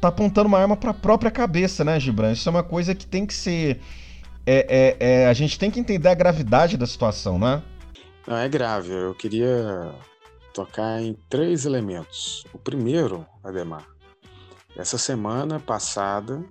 tá 0.00 0.08
apontando 0.08 0.48
uma 0.48 0.58
arma 0.58 0.76
para 0.76 0.90
a 0.90 0.94
própria 0.94 1.30
cabeça, 1.30 1.84
né, 1.84 2.00
Gibran? 2.00 2.32
Isso 2.32 2.48
é 2.48 2.50
uma 2.50 2.64
coisa 2.64 2.92
que 2.92 3.06
tem 3.06 3.24
que 3.24 3.32
ser. 3.32 3.80
É, 4.44 4.96
é, 4.98 5.22
é, 5.22 5.26
a 5.28 5.32
gente 5.32 5.56
tem 5.56 5.70
que 5.70 5.78
entender 5.78 6.08
a 6.08 6.14
gravidade 6.14 6.76
da 6.76 6.88
situação, 6.88 7.38
né? 7.38 7.62
Não, 8.26 8.36
é 8.36 8.48
grave. 8.48 8.90
Eu 8.90 9.14
queria 9.14 9.94
tocar 10.52 11.00
em 11.00 11.16
três 11.28 11.64
elementos. 11.64 12.44
O 12.52 12.58
primeiro, 12.58 13.24
Ademar, 13.44 13.86
essa 14.76 14.98
semana 14.98 15.60
passada, 15.60 16.42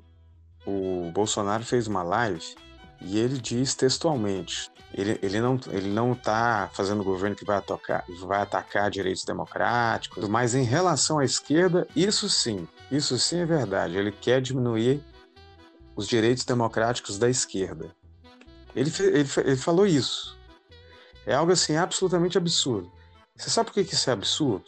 o 0.66 1.12
Bolsonaro 1.13 1.66
fez 1.66 1.88
uma 1.88 2.04
live 2.04 2.56
e 3.01 3.20
ele 3.20 3.38
diz 3.38 3.75
textualmente: 3.75 4.72
ele, 4.93 5.19
ele 5.22 5.39
não 5.39 5.60
ele 5.67 5.89
não 5.89 6.13
está 6.13 6.69
fazendo 6.74 7.03
governo 7.03 7.36
que 7.36 7.46
vai 7.46 7.58
atacar 7.58 8.03
vai 8.22 8.41
atacar 8.41 8.89
direitos 8.89 9.24
democráticos, 9.24 10.27
mas 10.27 10.55
em 10.55 10.63
relação 10.63 11.19
à 11.19 11.25
esquerda, 11.25 11.88
isso 11.96 12.29
sim, 12.29 12.67
isso 12.91 13.17
sim 13.19 13.39
é 13.39 13.46
verdade. 13.46 13.98
Ele 13.98 14.12
quer 14.12 14.41
diminuir 14.41 15.03
os 15.96 16.08
direitos 16.08 16.43
democráticos 16.43 17.19
da 17.19 17.29
esquerda. 17.29 17.91
Ele, 18.75 18.91
ele, 19.00 19.29
ele 19.46 19.58
falou 19.58 19.86
isso. 19.86 20.38
É 21.25 21.36
algo 21.36 21.51
assim 21.51 21.75
absolutamente 21.75 22.38
absurdo. 22.38 22.91
Você 23.36 23.50
sabe 23.50 23.69
por 23.69 23.74
que 23.74 23.93
isso 23.93 24.10
é 24.10 24.13
absurdo? 24.13 24.65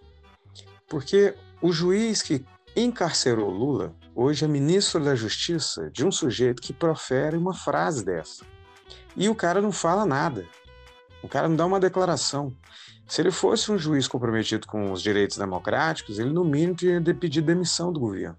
Porque 0.88 1.34
o 1.62 1.72
juiz 1.72 2.22
que 2.22 2.46
encarcerou 2.75 3.50
Lula 3.50 3.96
hoje 4.16 4.46
é 4.46 4.48
ministro 4.48 5.04
da 5.04 5.16
Justiça 5.16 5.90
de 5.92 6.06
um 6.06 6.12
sujeito 6.12 6.62
que 6.62 6.74
profere 6.74 7.38
uma 7.38 7.54
frase 7.54 8.04
dessa. 8.04 8.46
E 9.15 9.30
o 9.30 9.36
cara 9.36 9.62
não 9.62 9.72
fala 9.72 10.06
nada. 10.06 10.46
O 11.22 11.27
cara 11.27 11.48
não 11.48 11.56
dá 11.56 11.65
uma 11.65 11.80
declaração. 11.80 12.56
Se 13.08 13.22
ele 13.22 13.32
fosse 13.32 13.72
um 13.72 13.77
juiz 13.77 14.08
comprometido 14.08 14.65
com 14.65 14.91
os 14.91 15.01
direitos 15.01 15.38
democráticos, 15.38 16.18
ele 16.18 16.32
no 16.32 16.46
mínimo 16.46 16.75
tinha 16.75 17.00
de 17.00 17.13
pedir 17.13 17.41
demissão 17.41 17.91
do 17.91 18.00
governo. 18.00 18.38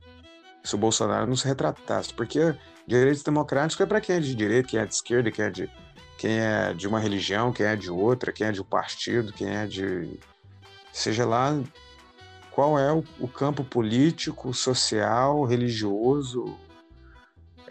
Se 0.64 0.74
o 0.74 0.78
Bolsonaro 0.78 1.26
não 1.26 1.36
se 1.36 1.46
retratasse. 1.46 2.12
Porque 2.14 2.54
direitos 2.86 3.22
democráticos 3.22 3.84
é 3.84 3.86
para 3.86 4.00
quem 4.00 4.16
é 4.16 4.20
de 4.20 4.34
direita, 4.34 4.68
quem 4.68 4.80
é 4.80 4.86
de 4.86 4.94
esquerda, 4.94 5.30
quem 5.30 5.44
é 5.44 5.50
de, 5.50 5.70
quem 6.16 6.38
é 6.38 6.72
de 6.72 6.88
uma 6.88 6.98
religião, 6.98 7.52
quem 7.52 7.66
é 7.66 7.76
de 7.76 7.90
outra, 7.90 8.32
quem 8.32 8.46
é 8.46 8.52
de 8.52 8.60
um 8.60 8.64
partido, 8.64 9.32
quem 9.32 9.48
é 9.54 9.66
de. 9.66 10.18
seja 10.92 11.26
lá 11.26 11.54
qual 12.50 12.78
é 12.78 12.92
o, 12.92 13.02
o 13.18 13.28
campo 13.28 13.64
político, 13.64 14.52
social, 14.54 15.44
religioso, 15.44 16.56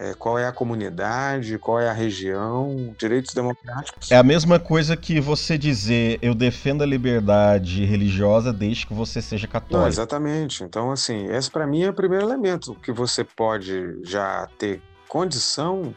é, 0.02 0.16
qual 0.16 0.40
é 0.40 0.48
a 0.48 0.52
comunidade, 0.52 1.60
qual 1.60 1.80
é 1.80 1.88
a 1.88 1.94
região, 1.94 2.96
direitos 2.98 3.36
democráticos. 3.36 4.12
É 4.12 4.18
a 4.18 4.24
mesma 4.24 4.60
coisa 4.60 4.98
que 4.98 5.22
você 5.22 5.60
dizer 5.60 6.18
eu 6.24 6.34
defendo 6.34 6.82
a 6.82 6.86
liberdade 6.88 7.86
religiosa 7.86 8.52
desde 8.52 8.88
que 8.88 8.96
você 8.96 9.22
seja 9.22 9.48
católico. 9.48 9.82
Não, 9.82 9.88
exatamente. 9.88 10.64
Então, 10.64 10.92
assim, 10.92 11.28
esse 11.28 11.52
para 11.52 11.68
mim 11.68 11.84
é 11.84 11.90
o 11.90 11.94
primeiro 11.94 12.26
elemento 12.26 12.74
que 12.82 12.92
você 12.92 13.24
pode 13.24 14.04
já 14.04 14.48
ter 14.58 14.82
condição 15.08 15.96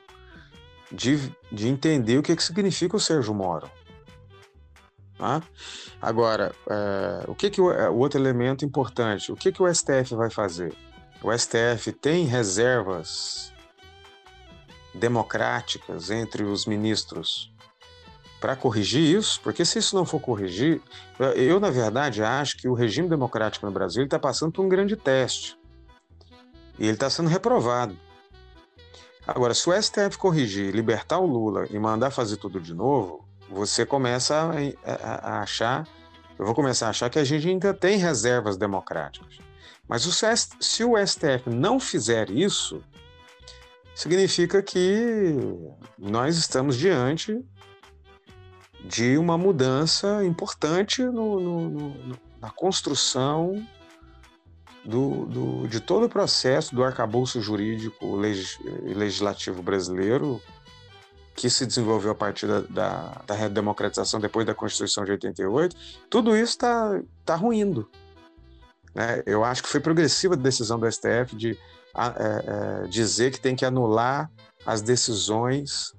de, 0.92 1.18
de 1.50 1.66
entender 1.66 2.18
o 2.18 2.22
que, 2.22 2.36
que 2.36 2.42
significa 2.42 2.96
o 2.96 3.00
Sérgio 3.00 3.32
Moro. 3.32 3.70
Tá? 5.16 5.42
Agora, 6.02 6.52
é, 6.68 7.24
o 7.26 7.34
que, 7.34 7.48
que 7.48 7.60
o, 7.60 7.72
é, 7.72 7.88
o, 7.88 7.96
outro 7.96 8.20
elemento 8.20 8.66
importante, 8.66 9.32
o 9.32 9.36
que, 9.36 9.50
que 9.50 9.62
o 9.62 9.74
STF 9.74 10.14
vai 10.14 10.28
fazer? 10.28 10.74
O 11.22 11.32
STF 11.32 11.90
tem 11.92 12.26
reservas 12.26 13.53
democráticas 14.94 16.10
entre 16.10 16.44
os 16.44 16.66
ministros 16.66 17.52
para 18.40 18.54
corrigir 18.54 19.02
isso, 19.02 19.40
porque 19.42 19.64
se 19.64 19.78
isso 19.78 19.96
não 19.96 20.04
for 20.04 20.20
corrigir, 20.20 20.80
eu 21.34 21.58
na 21.58 21.70
verdade 21.70 22.22
acho 22.22 22.58
que 22.58 22.68
o 22.68 22.74
regime 22.74 23.08
democrático 23.08 23.64
no 23.64 23.72
Brasil 23.72 24.04
está 24.04 24.18
passando 24.18 24.52
por 24.52 24.64
um 24.64 24.68
grande 24.68 24.96
teste 24.96 25.58
e 26.78 26.84
ele 26.84 26.92
está 26.92 27.08
sendo 27.08 27.28
reprovado. 27.28 27.96
Agora, 29.26 29.54
se 29.54 29.68
o 29.68 29.82
STF 29.82 30.18
corrigir, 30.18 30.74
libertar 30.74 31.18
o 31.18 31.26
Lula 31.26 31.66
e 31.70 31.78
mandar 31.78 32.10
fazer 32.10 32.36
tudo 32.36 32.60
de 32.60 32.74
novo, 32.74 33.26
você 33.48 33.86
começa 33.86 34.34
a, 34.36 34.92
a, 34.92 35.36
a 35.36 35.40
achar, 35.40 35.88
eu 36.38 36.44
vou 36.44 36.54
começar 36.54 36.88
a 36.88 36.90
achar 36.90 37.08
que 37.08 37.18
a 37.18 37.24
gente 37.24 37.48
ainda 37.48 37.72
tem 37.72 37.96
reservas 37.96 38.58
democráticas. 38.58 39.38
Mas 39.88 40.04
o, 40.04 40.12
se 40.60 40.84
o 40.84 40.94
STF 41.06 41.48
não 41.48 41.80
fizer 41.80 42.30
isso, 42.30 42.82
significa 43.94 44.62
que 44.62 45.34
nós 45.98 46.36
estamos 46.36 46.76
diante 46.76 47.38
de 48.84 49.16
uma 49.16 49.38
mudança 49.38 50.24
importante 50.24 51.02
no, 51.02 51.40
no, 51.40 51.70
no, 51.70 52.18
na 52.40 52.50
construção 52.50 53.66
do, 54.84 55.24
do, 55.24 55.68
de 55.68 55.80
todo 55.80 56.04
o 56.04 56.08
processo 56.08 56.74
do 56.74 56.84
arcabouço 56.84 57.40
jurídico 57.40 58.16
legislativo 58.16 59.62
brasileiro 59.62 60.42
que 61.34 61.48
se 61.50 61.66
desenvolveu 61.66 62.12
a 62.12 62.14
partir 62.14 62.46
da, 62.46 62.60
da, 62.60 63.22
da 63.26 63.34
redemocratização 63.34 64.20
depois 64.20 64.46
da 64.46 64.54
Constituição 64.54 65.04
de 65.04 65.12
88, 65.12 65.76
tudo 66.08 66.36
isso 66.36 66.52
está 66.52 67.00
tá 67.24 67.34
ruindo. 67.34 67.88
Né? 68.94 69.22
Eu 69.26 69.42
acho 69.42 69.62
que 69.62 69.68
foi 69.68 69.80
progressiva 69.80 70.34
a 70.34 70.38
decisão 70.38 70.78
do 70.78 70.90
STF 70.90 71.34
de 71.34 71.58
é, 71.96 72.84
é, 72.84 72.88
dizer 72.88 73.30
que 73.30 73.40
tem 73.40 73.54
que 73.54 73.64
anular 73.64 74.30
as 74.66 74.82
decisões 74.82 75.94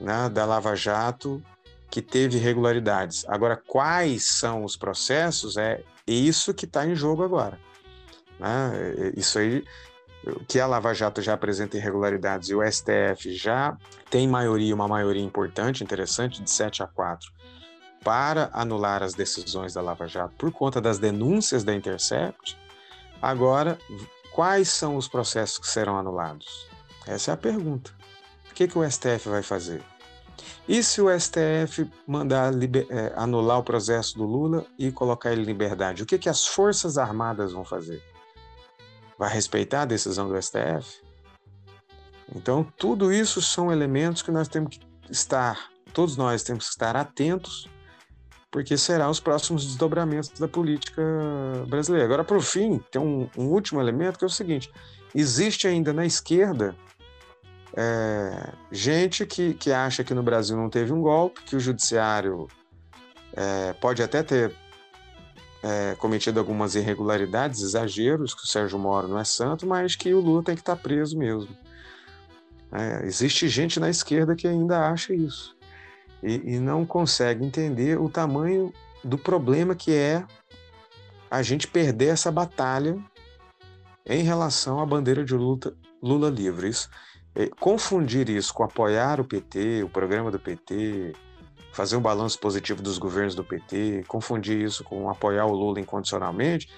né, 0.00 0.28
da 0.28 0.44
Lava 0.44 0.74
Jato 0.74 1.42
que 1.90 2.00
teve 2.00 2.38
irregularidades. 2.38 3.24
Agora, 3.28 3.56
quais 3.56 4.24
são 4.24 4.64
os 4.64 4.76
processos? 4.76 5.56
É 5.56 5.82
isso 6.06 6.54
que 6.54 6.64
está 6.64 6.86
em 6.86 6.94
jogo 6.94 7.22
agora. 7.22 7.58
Né? 8.38 9.12
Isso 9.16 9.38
aí, 9.38 9.64
que 10.48 10.58
a 10.58 10.66
Lava 10.66 10.94
Jato 10.94 11.20
já 11.22 11.34
apresenta 11.34 11.76
irregularidades 11.76 12.48
e 12.48 12.54
o 12.54 12.62
STF 12.62 13.34
já 13.34 13.76
tem 14.10 14.26
maioria, 14.26 14.74
uma 14.74 14.88
maioria 14.88 15.22
importante, 15.22 15.84
interessante, 15.84 16.42
de 16.42 16.50
7 16.50 16.82
a 16.82 16.86
4, 16.86 17.30
para 18.02 18.50
anular 18.52 19.02
as 19.02 19.14
decisões 19.14 19.74
da 19.74 19.80
Lava 19.80 20.08
Jato 20.08 20.34
por 20.36 20.50
conta 20.50 20.80
das 20.80 20.98
denúncias 20.98 21.64
da 21.64 21.74
Intercept. 21.74 22.58
Agora 23.20 23.78
Quais 24.34 24.68
são 24.68 24.96
os 24.96 25.06
processos 25.06 25.58
que 25.58 25.68
serão 25.68 25.96
anulados? 25.96 26.66
Essa 27.06 27.30
é 27.30 27.34
a 27.34 27.36
pergunta. 27.36 27.92
O 28.50 28.54
que, 28.54 28.66
que 28.66 28.76
o 28.76 28.90
STF 28.90 29.28
vai 29.28 29.44
fazer? 29.44 29.80
E 30.66 30.82
se 30.82 31.00
o 31.00 31.06
STF 31.08 31.88
mandar 32.04 32.52
liber, 32.52 32.84
é, 32.90 33.12
anular 33.14 33.60
o 33.60 33.62
processo 33.62 34.18
do 34.18 34.24
Lula 34.24 34.66
e 34.76 34.90
colocar 34.90 35.30
ele 35.30 35.42
em 35.42 35.44
liberdade, 35.44 36.02
o 36.02 36.06
que, 36.06 36.18
que 36.18 36.28
as 36.28 36.44
Forças 36.44 36.98
Armadas 36.98 37.52
vão 37.52 37.64
fazer? 37.64 38.02
Vai 39.16 39.32
respeitar 39.32 39.82
a 39.82 39.86
decisão 39.86 40.28
do 40.28 40.42
STF? 40.42 41.00
Então, 42.34 42.64
tudo 42.76 43.12
isso 43.12 43.40
são 43.40 43.70
elementos 43.70 44.20
que 44.20 44.32
nós 44.32 44.48
temos 44.48 44.76
que 44.76 44.84
estar, 45.08 45.70
todos 45.92 46.16
nós 46.16 46.42
temos 46.42 46.64
que 46.64 46.70
estar 46.70 46.96
atentos 46.96 47.70
porque 48.54 48.78
serão 48.78 49.10
os 49.10 49.18
próximos 49.18 49.66
desdobramentos 49.66 50.30
da 50.38 50.46
política 50.46 51.02
brasileira. 51.66 52.04
Agora, 52.04 52.24
o 52.36 52.40
fim, 52.40 52.80
tem 52.88 53.02
um, 53.02 53.28
um, 53.36 53.46
último 53.46 53.80
elemento 53.80 54.16
que 54.16 54.24
é 54.24 54.28
o 54.28 54.30
seguinte: 54.30 54.70
existe 55.12 55.66
ainda 55.66 55.92
na 55.92 56.06
esquerda 56.06 56.72
é, 57.76 58.52
gente 58.70 59.26
que, 59.26 59.54
que 59.54 59.72
acha 59.72 60.04
que 60.04 60.14
no 60.14 60.22
Brasil 60.22 60.56
não 60.56 60.70
teve 60.70 60.92
um 60.92 61.02
golpe, 61.02 61.42
que 61.42 61.56
o 61.56 61.58
judiciário 61.58 62.46
é, 63.32 63.72
pode 63.72 64.04
até 64.04 64.22
ter 64.22 64.54
é, 65.60 65.96
cometido 65.96 66.38
algumas 66.38 66.76
irregularidades, 66.76 67.60
exageros, 67.60 68.34
que 68.34 68.44
o 68.44 68.46
Sérgio 68.46 68.78
Moro 68.78 69.08
não 69.08 69.18
é 69.18 69.24
santo, 69.24 69.66
mas 69.66 69.96
que 69.96 70.14
o 70.14 70.20
Lula 70.20 70.44
tem 70.44 70.54
que 70.54 70.62
estar 70.62 70.76
preso 70.76 71.18
mesmo. 71.18 71.58
É, 72.70 73.04
existe 73.04 73.48
gente 73.48 73.80
na 73.80 73.90
esquerda 73.90 74.36
que 74.36 74.46
ainda 74.46 74.88
acha 74.88 75.12
isso 75.12 75.53
e, 76.24 76.54
e 76.54 76.58
não 76.58 76.86
consegue 76.86 77.44
entender 77.44 78.00
o 78.00 78.08
tamanho 78.08 78.72
do 79.04 79.18
problema 79.18 79.74
que 79.74 79.92
é 79.92 80.24
a 81.30 81.42
gente 81.42 81.68
perder 81.68 82.06
essa 82.06 82.32
batalha 82.32 82.98
em 84.06 84.22
relação 84.22 84.80
à 84.80 84.86
bandeira 84.86 85.24
de 85.24 85.34
luta 85.34 85.76
Lula 86.02 86.30
livre. 86.30 86.70
É, 87.34 87.48
confundir 87.58 88.28
isso 88.28 88.54
com 88.54 88.62
apoiar 88.62 89.20
o 89.20 89.24
PT, 89.24 89.82
o 89.82 89.88
programa 89.88 90.30
do 90.30 90.38
PT, 90.38 91.12
fazer 91.72 91.96
um 91.96 92.00
balanço 92.00 92.38
positivo 92.38 92.80
dos 92.80 92.98
governos 92.98 93.34
do 93.34 93.42
PT, 93.42 94.04
confundir 94.06 94.60
isso 94.60 94.84
com 94.84 95.10
apoiar 95.10 95.46
o 95.46 95.52
Lula 95.52 95.80
incondicionalmente, 95.80 96.68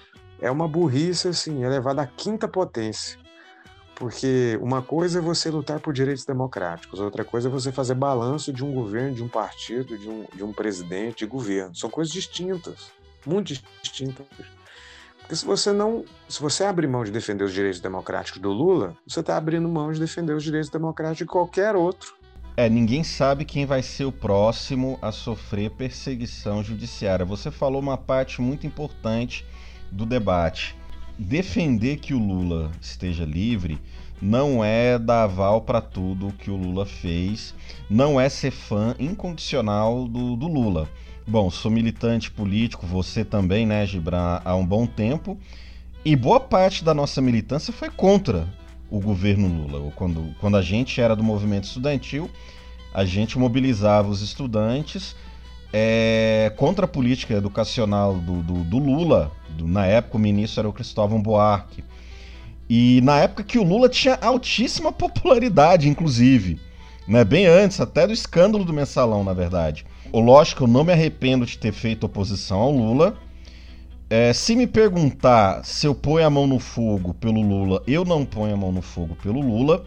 é 0.41 0.49
uma 0.49 0.67
burrice 0.67 1.27
assim, 1.27 1.63
elevada 1.63 2.01
à 2.01 2.07
quinta 2.07 2.47
potência. 2.47 3.19
Porque 3.97 4.59
uma 4.61 4.79
coisa 4.83 5.17
é 5.17 5.21
você 5.21 5.49
lutar 5.49 5.79
por 5.79 5.91
direitos 5.91 6.23
democráticos, 6.23 6.99
outra 6.99 7.25
coisa 7.25 7.47
é 7.47 7.51
você 7.51 7.71
fazer 7.71 7.95
balanço 7.95 8.53
de 8.53 8.63
um 8.63 8.71
governo, 8.71 9.15
de 9.15 9.23
um 9.23 9.27
partido, 9.27 9.97
de 9.97 10.07
um, 10.07 10.25
de 10.35 10.43
um 10.43 10.53
presidente, 10.53 11.19
de 11.19 11.25
governo. 11.25 11.75
São 11.75 11.89
coisas 11.89 12.13
distintas, 12.13 12.91
muito 13.25 13.59
distintas. 13.81 14.27
Porque 15.19 15.35
se 15.35 15.43
você 15.43 15.71
não. 15.73 16.05
Se 16.29 16.39
você 16.39 16.63
abre 16.63 16.85
mão 16.85 17.03
de 17.03 17.09
defender 17.09 17.43
os 17.43 17.51
direitos 17.51 17.79
democráticos 17.79 18.39
do 18.39 18.51
Lula, 18.51 18.95
você 19.05 19.19
está 19.19 19.35
abrindo 19.35 19.67
mão 19.67 19.91
de 19.91 19.99
defender 19.99 20.33
os 20.33 20.43
direitos 20.43 20.69
democráticos 20.69 21.17
de 21.17 21.25
qualquer 21.25 21.75
outro. 21.75 22.13
É, 22.55 22.69
ninguém 22.69 23.03
sabe 23.03 23.45
quem 23.45 23.65
vai 23.65 23.81
ser 23.81 24.05
o 24.05 24.11
próximo 24.11 24.99
a 25.01 25.11
sofrer 25.11 25.71
perseguição 25.71 26.63
judiciária. 26.63 27.25
Você 27.25 27.49
falou 27.49 27.81
uma 27.81 27.97
parte 27.97 28.41
muito 28.41 28.67
importante 28.67 29.43
do 29.91 30.05
debate 30.05 30.76
defender 31.17 31.97
que 31.97 32.13
o 32.13 32.19
Lula 32.19 32.71
esteja 32.81 33.25
livre 33.25 33.79
não 34.21 34.63
é 34.63 34.97
dar 34.97 35.23
aval 35.23 35.61
para 35.61 35.81
tudo 35.81 36.33
que 36.33 36.49
o 36.49 36.55
Lula 36.55 36.85
fez, 36.85 37.53
não 37.89 38.19
é 38.19 38.29
ser 38.29 38.51
fã 38.51 38.95
incondicional 38.99 40.07
do, 40.07 40.35
do 40.35 40.47
Lula. 40.47 40.89
Bom, 41.27 41.49
sou 41.49 41.69
militante 41.69 42.31
político, 42.31 42.85
você 42.85 43.23
também, 43.23 43.65
né, 43.65 43.85
Gibran, 43.85 44.41
há 44.43 44.55
um 44.55 44.65
bom 44.65 44.85
tempo, 44.85 45.37
e 46.03 46.15
boa 46.15 46.39
parte 46.39 46.83
da 46.83 46.93
nossa 46.93 47.21
militância 47.21 47.73
foi 47.73 47.89
contra 47.89 48.47
o 48.89 48.99
governo 48.99 49.47
Lula. 49.47 49.91
Quando, 49.91 50.33
quando 50.39 50.57
a 50.57 50.61
gente 50.61 50.99
era 51.01 51.15
do 51.15 51.23
movimento 51.23 51.65
estudantil, 51.65 52.29
a 52.93 53.05
gente 53.05 53.37
mobilizava 53.37 54.09
os 54.09 54.21
estudantes 54.21 55.15
é, 55.71 56.51
contra 56.55 56.85
a 56.85 56.87
política 56.87 57.33
educacional 57.33 58.15
do, 58.15 58.41
do, 58.41 58.63
do 58.63 58.77
Lula. 58.77 59.31
Do, 59.49 59.67
na 59.67 59.85
época, 59.85 60.17
o 60.17 60.19
ministro 60.19 60.61
era 60.61 60.69
o 60.69 60.73
Cristóvão 60.73 61.21
Buarque. 61.21 61.83
E 62.69 62.99
na 63.01 63.19
época 63.19 63.43
que 63.43 63.57
o 63.57 63.63
Lula 63.63 63.87
tinha 63.87 64.17
altíssima 64.21 64.91
popularidade, 64.91 65.87
inclusive. 65.87 66.59
Né? 67.07 67.23
Bem 67.23 67.45
antes, 67.45 67.79
até 67.79 68.05
do 68.05 68.13
escândalo 68.13 68.65
do 68.65 68.73
mensalão, 68.73 69.23
na 69.23 69.33
verdade. 69.33 69.85
O 70.11 70.19
lógico, 70.19 70.63
eu 70.63 70.67
não 70.67 70.83
me 70.83 70.91
arrependo 70.91 71.45
de 71.45 71.57
ter 71.57 71.71
feito 71.71 72.05
oposição 72.05 72.59
ao 72.59 72.71
Lula. 72.71 73.17
É, 74.09 74.31
se 74.31 74.55
me 74.55 74.65
perguntar 74.67 75.65
se 75.65 75.85
eu 75.85 75.93
ponho 75.93 76.25
a 76.25 76.29
mão 76.29 76.47
no 76.47 76.59
fogo 76.59 77.13
pelo 77.13 77.41
Lula, 77.41 77.83
eu 77.85 78.05
não 78.05 78.25
ponho 78.25 78.53
a 78.53 78.57
mão 78.57 78.71
no 78.71 78.81
fogo 78.81 79.17
pelo 79.21 79.41
Lula. 79.41 79.85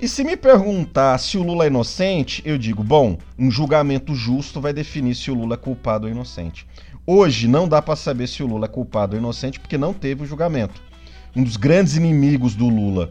E 0.00 0.06
se 0.06 0.22
me 0.22 0.36
perguntar 0.36 1.18
se 1.18 1.36
o 1.36 1.42
Lula 1.42 1.64
é 1.64 1.66
inocente, 1.66 2.40
eu 2.44 2.56
digo, 2.56 2.84
bom, 2.84 3.18
um 3.36 3.50
julgamento 3.50 4.14
justo 4.14 4.60
vai 4.60 4.72
definir 4.72 5.16
se 5.16 5.28
o 5.28 5.34
Lula 5.34 5.54
é 5.54 5.58
culpado 5.58 6.06
ou 6.06 6.12
inocente. 6.12 6.64
Hoje 7.04 7.48
não 7.48 7.66
dá 7.66 7.82
para 7.82 7.96
saber 7.96 8.28
se 8.28 8.40
o 8.40 8.46
Lula 8.46 8.66
é 8.66 8.68
culpado 8.68 9.16
ou 9.16 9.18
inocente 9.20 9.58
porque 9.58 9.76
não 9.76 9.92
teve 9.92 10.22
o 10.22 10.26
julgamento. 10.26 10.80
Um 11.34 11.42
dos 11.42 11.56
grandes 11.56 11.96
inimigos 11.96 12.54
do 12.54 12.68
Lula, 12.68 13.10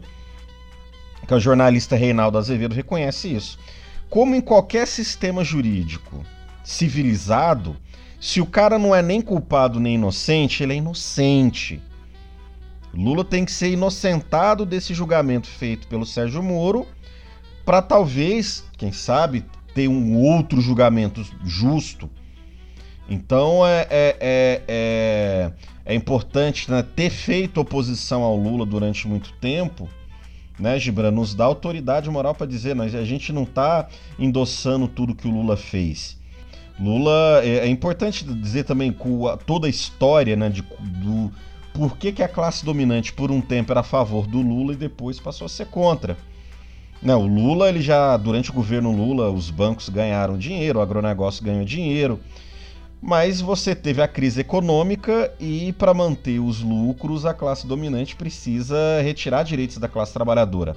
que 1.26 1.34
é 1.34 1.36
o 1.36 1.40
jornalista 1.40 1.94
Reinaldo 1.94 2.38
Azevedo, 2.38 2.74
reconhece 2.74 3.34
isso. 3.34 3.58
como 4.08 4.34
em 4.34 4.40
qualquer 4.40 4.86
sistema 4.86 5.44
jurídico 5.44 6.24
civilizado, 6.64 7.76
se 8.18 8.40
o 8.40 8.46
cara 8.46 8.78
não 8.78 8.94
é 8.94 9.02
nem 9.02 9.20
culpado 9.20 9.78
nem 9.78 9.96
inocente, 9.96 10.62
ele 10.62 10.72
é 10.72 10.76
inocente. 10.76 11.82
Lula 12.94 13.24
tem 13.24 13.44
que 13.44 13.52
ser 13.52 13.72
inocentado 13.72 14.64
desse 14.64 14.94
julgamento 14.94 15.46
feito 15.46 15.86
pelo 15.88 16.06
Sérgio 16.06 16.42
Moro 16.42 16.86
para 17.64 17.82
talvez, 17.82 18.64
quem 18.76 18.92
sabe, 18.92 19.44
ter 19.74 19.88
um 19.88 20.16
outro 20.16 20.60
julgamento 20.60 21.24
justo. 21.44 22.08
Então 23.08 23.66
é, 23.66 23.86
é, 23.90 24.16
é, 24.20 24.62
é, 24.68 25.52
é 25.84 25.94
importante 25.94 26.70
né, 26.70 26.82
ter 26.82 27.10
feito 27.10 27.60
oposição 27.60 28.22
ao 28.22 28.36
Lula 28.36 28.64
durante 28.64 29.06
muito 29.06 29.32
tempo 29.34 29.88
né, 30.58 30.78
Gibran, 30.78 31.10
nos 31.10 31.34
dá 31.34 31.44
autoridade 31.44 32.10
moral 32.10 32.34
para 32.34 32.46
dizer, 32.46 32.74
nós, 32.74 32.94
a 32.94 33.04
gente 33.04 33.32
não 33.32 33.44
está 33.44 33.88
endossando 34.18 34.88
tudo 34.88 35.14
que 35.14 35.28
o 35.28 35.30
Lula 35.30 35.56
fez. 35.56 36.18
Lula, 36.78 37.40
é, 37.44 37.58
é 37.58 37.68
importante 37.68 38.24
dizer 38.24 38.64
também 38.64 38.92
com 38.92 39.36
toda 39.46 39.66
a 39.66 39.70
história 39.70 40.36
né, 40.36 40.48
de, 40.48 40.62
do 40.62 41.32
por 41.78 41.96
que, 41.96 42.10
que 42.10 42.24
a 42.24 42.28
classe 42.28 42.64
dominante 42.64 43.12
por 43.12 43.30
um 43.30 43.40
tempo 43.40 43.70
era 43.70 43.82
a 43.82 43.84
favor 43.84 44.26
do 44.26 44.40
Lula 44.40 44.72
e 44.72 44.76
depois 44.76 45.20
passou 45.20 45.44
a 45.44 45.48
ser 45.48 45.66
contra. 45.66 46.18
Não, 47.00 47.22
o 47.22 47.26
Lula, 47.28 47.68
ele 47.68 47.80
já, 47.80 48.16
durante 48.16 48.50
o 48.50 48.52
governo 48.52 48.90
Lula, 48.90 49.30
os 49.30 49.48
bancos 49.48 49.88
ganharam 49.88 50.36
dinheiro, 50.36 50.80
o 50.80 50.82
agronegócio 50.82 51.44
ganhou 51.44 51.64
dinheiro, 51.64 52.18
mas 53.00 53.40
você 53.40 53.76
teve 53.76 54.02
a 54.02 54.08
crise 54.08 54.40
econômica 54.40 55.32
e, 55.38 55.72
para 55.74 55.94
manter 55.94 56.40
os 56.40 56.62
lucros, 56.62 57.24
a 57.24 57.32
classe 57.32 57.64
dominante 57.64 58.16
precisa 58.16 59.00
retirar 59.00 59.44
direitos 59.44 59.78
da 59.78 59.86
classe 59.86 60.12
trabalhadora. 60.12 60.76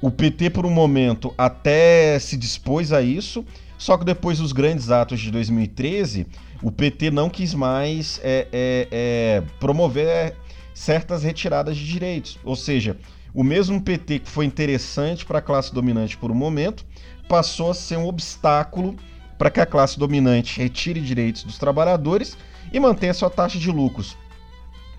O 0.00 0.10
PT, 0.10 0.48
por 0.48 0.64
um 0.64 0.70
momento, 0.70 1.34
até 1.36 2.18
se 2.18 2.38
dispôs 2.38 2.90
a 2.90 3.02
isso, 3.02 3.44
só 3.76 3.98
que 3.98 4.04
depois 4.06 4.38
dos 4.38 4.52
grandes 4.52 4.90
atos 4.90 5.20
de 5.20 5.30
2013, 5.30 6.26
o 6.62 6.70
PT 6.70 7.10
não 7.10 7.28
quis 7.28 7.52
mais 7.54 8.20
é, 8.22 8.46
é, 8.52 8.88
é, 8.90 9.42
promover 9.58 10.36
certas 10.72 11.22
retiradas 11.22 11.76
de 11.76 11.86
direitos. 11.86 12.38
Ou 12.44 12.54
seja, 12.54 12.96
o 13.34 13.42
mesmo 13.42 13.80
PT 13.80 14.20
que 14.20 14.28
foi 14.28 14.44
interessante 14.44 15.26
para 15.26 15.38
a 15.38 15.42
classe 15.42 15.74
dominante 15.74 16.16
por 16.16 16.30
um 16.30 16.34
momento 16.34 16.84
passou 17.28 17.70
a 17.70 17.74
ser 17.74 17.96
um 17.96 18.06
obstáculo 18.06 18.96
para 19.36 19.50
que 19.50 19.60
a 19.60 19.66
classe 19.66 19.98
dominante 19.98 20.60
retire 20.60 21.00
direitos 21.00 21.42
dos 21.42 21.58
trabalhadores 21.58 22.36
e 22.72 22.78
mantenha 22.78 23.12
sua 23.12 23.28
taxa 23.28 23.58
de 23.58 23.70
lucros. 23.70 24.16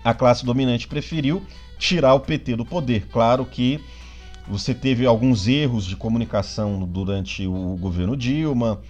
A 0.04 0.12
classe 0.12 0.44
dominante 0.44 0.86
preferiu 0.86 1.42
tirar 1.78 2.12
o 2.14 2.20
PT 2.20 2.56
do 2.56 2.64
poder. 2.64 3.06
Claro 3.10 3.46
que 3.46 3.80
você 4.46 4.74
teve 4.74 5.06
alguns 5.06 5.48
erros 5.48 5.86
de 5.86 5.96
comunicação 5.96 6.80
durante 6.80 7.46
o 7.46 7.76
governo 7.80 8.14
Dilma, 8.14 8.82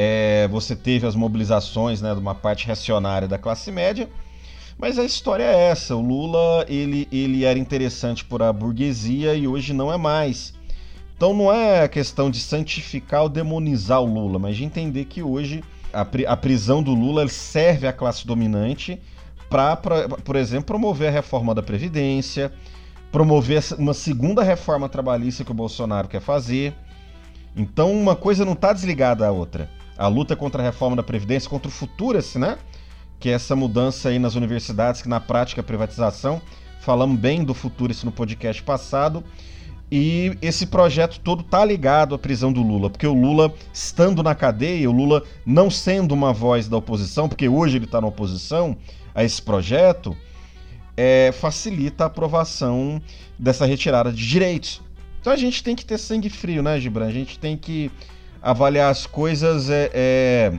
é, 0.00 0.46
você 0.46 0.76
teve 0.76 1.08
as 1.08 1.16
mobilizações 1.16 2.00
né, 2.00 2.14
de 2.14 2.20
uma 2.20 2.32
parte 2.32 2.64
reacionária 2.64 3.26
da 3.26 3.36
classe 3.36 3.72
média, 3.72 4.08
mas 4.78 4.96
a 4.96 5.04
história 5.04 5.42
é 5.42 5.70
essa. 5.70 5.96
O 5.96 6.00
Lula 6.00 6.64
ele, 6.68 7.08
ele 7.10 7.44
era 7.44 7.58
interessante 7.58 8.24
para 8.24 8.48
a 8.48 8.52
burguesia 8.52 9.34
e 9.34 9.48
hoje 9.48 9.74
não 9.74 9.92
é 9.92 9.96
mais. 9.96 10.54
Então 11.16 11.34
não 11.34 11.52
é 11.52 11.82
a 11.82 11.88
questão 11.88 12.30
de 12.30 12.38
santificar 12.38 13.22
ou 13.22 13.28
demonizar 13.28 14.00
o 14.00 14.06
Lula, 14.06 14.38
mas 14.38 14.56
de 14.56 14.62
entender 14.62 15.04
que 15.06 15.20
hoje 15.20 15.64
a, 15.92 16.06
a 16.28 16.36
prisão 16.36 16.80
do 16.80 16.94
Lula 16.94 17.26
serve 17.26 17.88
à 17.88 17.92
classe 17.92 18.24
dominante 18.24 19.00
para, 19.50 19.74
por 19.74 20.36
exemplo, 20.36 20.66
promover 20.66 21.08
a 21.08 21.12
reforma 21.12 21.52
da 21.52 21.62
Previdência, 21.62 22.52
promover 23.10 23.64
uma 23.76 23.94
segunda 23.94 24.44
reforma 24.44 24.88
trabalhista 24.88 25.44
que 25.44 25.50
o 25.50 25.54
Bolsonaro 25.54 26.06
quer 26.06 26.20
fazer. 26.20 26.72
Então 27.56 27.92
uma 27.92 28.14
coisa 28.14 28.44
não 28.44 28.52
está 28.52 28.72
desligada 28.72 29.26
à 29.26 29.32
outra. 29.32 29.76
A 29.98 30.06
luta 30.06 30.36
contra 30.36 30.62
a 30.62 30.64
reforma 30.64 30.96
da 30.96 31.02
Previdência, 31.02 31.50
contra 31.50 31.68
o 31.68 31.72
Futuras, 31.72 32.36
né? 32.36 32.56
Que 33.18 33.30
é 33.30 33.32
essa 33.32 33.56
mudança 33.56 34.08
aí 34.08 34.18
nas 34.18 34.36
universidades, 34.36 35.02
que 35.02 35.08
na 35.08 35.18
prática 35.18 35.60
é 35.60 35.62
privatização. 35.62 36.40
Falamos 36.80 37.18
bem 37.18 37.42
do 37.42 37.52
Futuras 37.52 38.04
no 38.04 38.12
podcast 38.12 38.62
passado. 38.62 39.24
E 39.90 40.36
esse 40.42 40.66
projeto 40.66 41.18
todo 41.20 41.42
tá 41.42 41.64
ligado 41.64 42.14
à 42.14 42.18
prisão 42.18 42.52
do 42.52 42.62
Lula, 42.62 42.90
porque 42.90 43.06
o 43.06 43.14
Lula, 43.14 43.52
estando 43.72 44.22
na 44.22 44.34
cadeia, 44.34 44.88
o 44.88 44.92
Lula 44.92 45.24
não 45.46 45.70
sendo 45.70 46.12
uma 46.12 46.32
voz 46.32 46.68
da 46.68 46.76
oposição, 46.76 47.28
porque 47.28 47.48
hoje 47.48 47.78
ele 47.78 47.86
está 47.86 48.00
na 48.00 48.06
oposição 48.06 48.76
a 49.14 49.24
esse 49.24 49.40
projeto, 49.40 50.14
é, 50.94 51.32
facilita 51.32 52.04
a 52.04 52.06
aprovação 52.06 53.00
dessa 53.38 53.64
retirada 53.64 54.12
de 54.12 54.26
direitos. 54.26 54.82
Então 55.20 55.32
a 55.32 55.36
gente 55.36 55.64
tem 55.64 55.74
que 55.74 55.86
ter 55.86 55.96
sangue 55.96 56.28
frio, 56.28 56.62
né, 56.62 56.78
Gibran? 56.78 57.06
A 57.06 57.12
gente 57.12 57.38
tem 57.38 57.56
que 57.56 57.90
avaliar 58.42 58.90
as 58.90 59.06
coisas 59.06 59.70
é, 59.70 59.90
é 59.92 60.52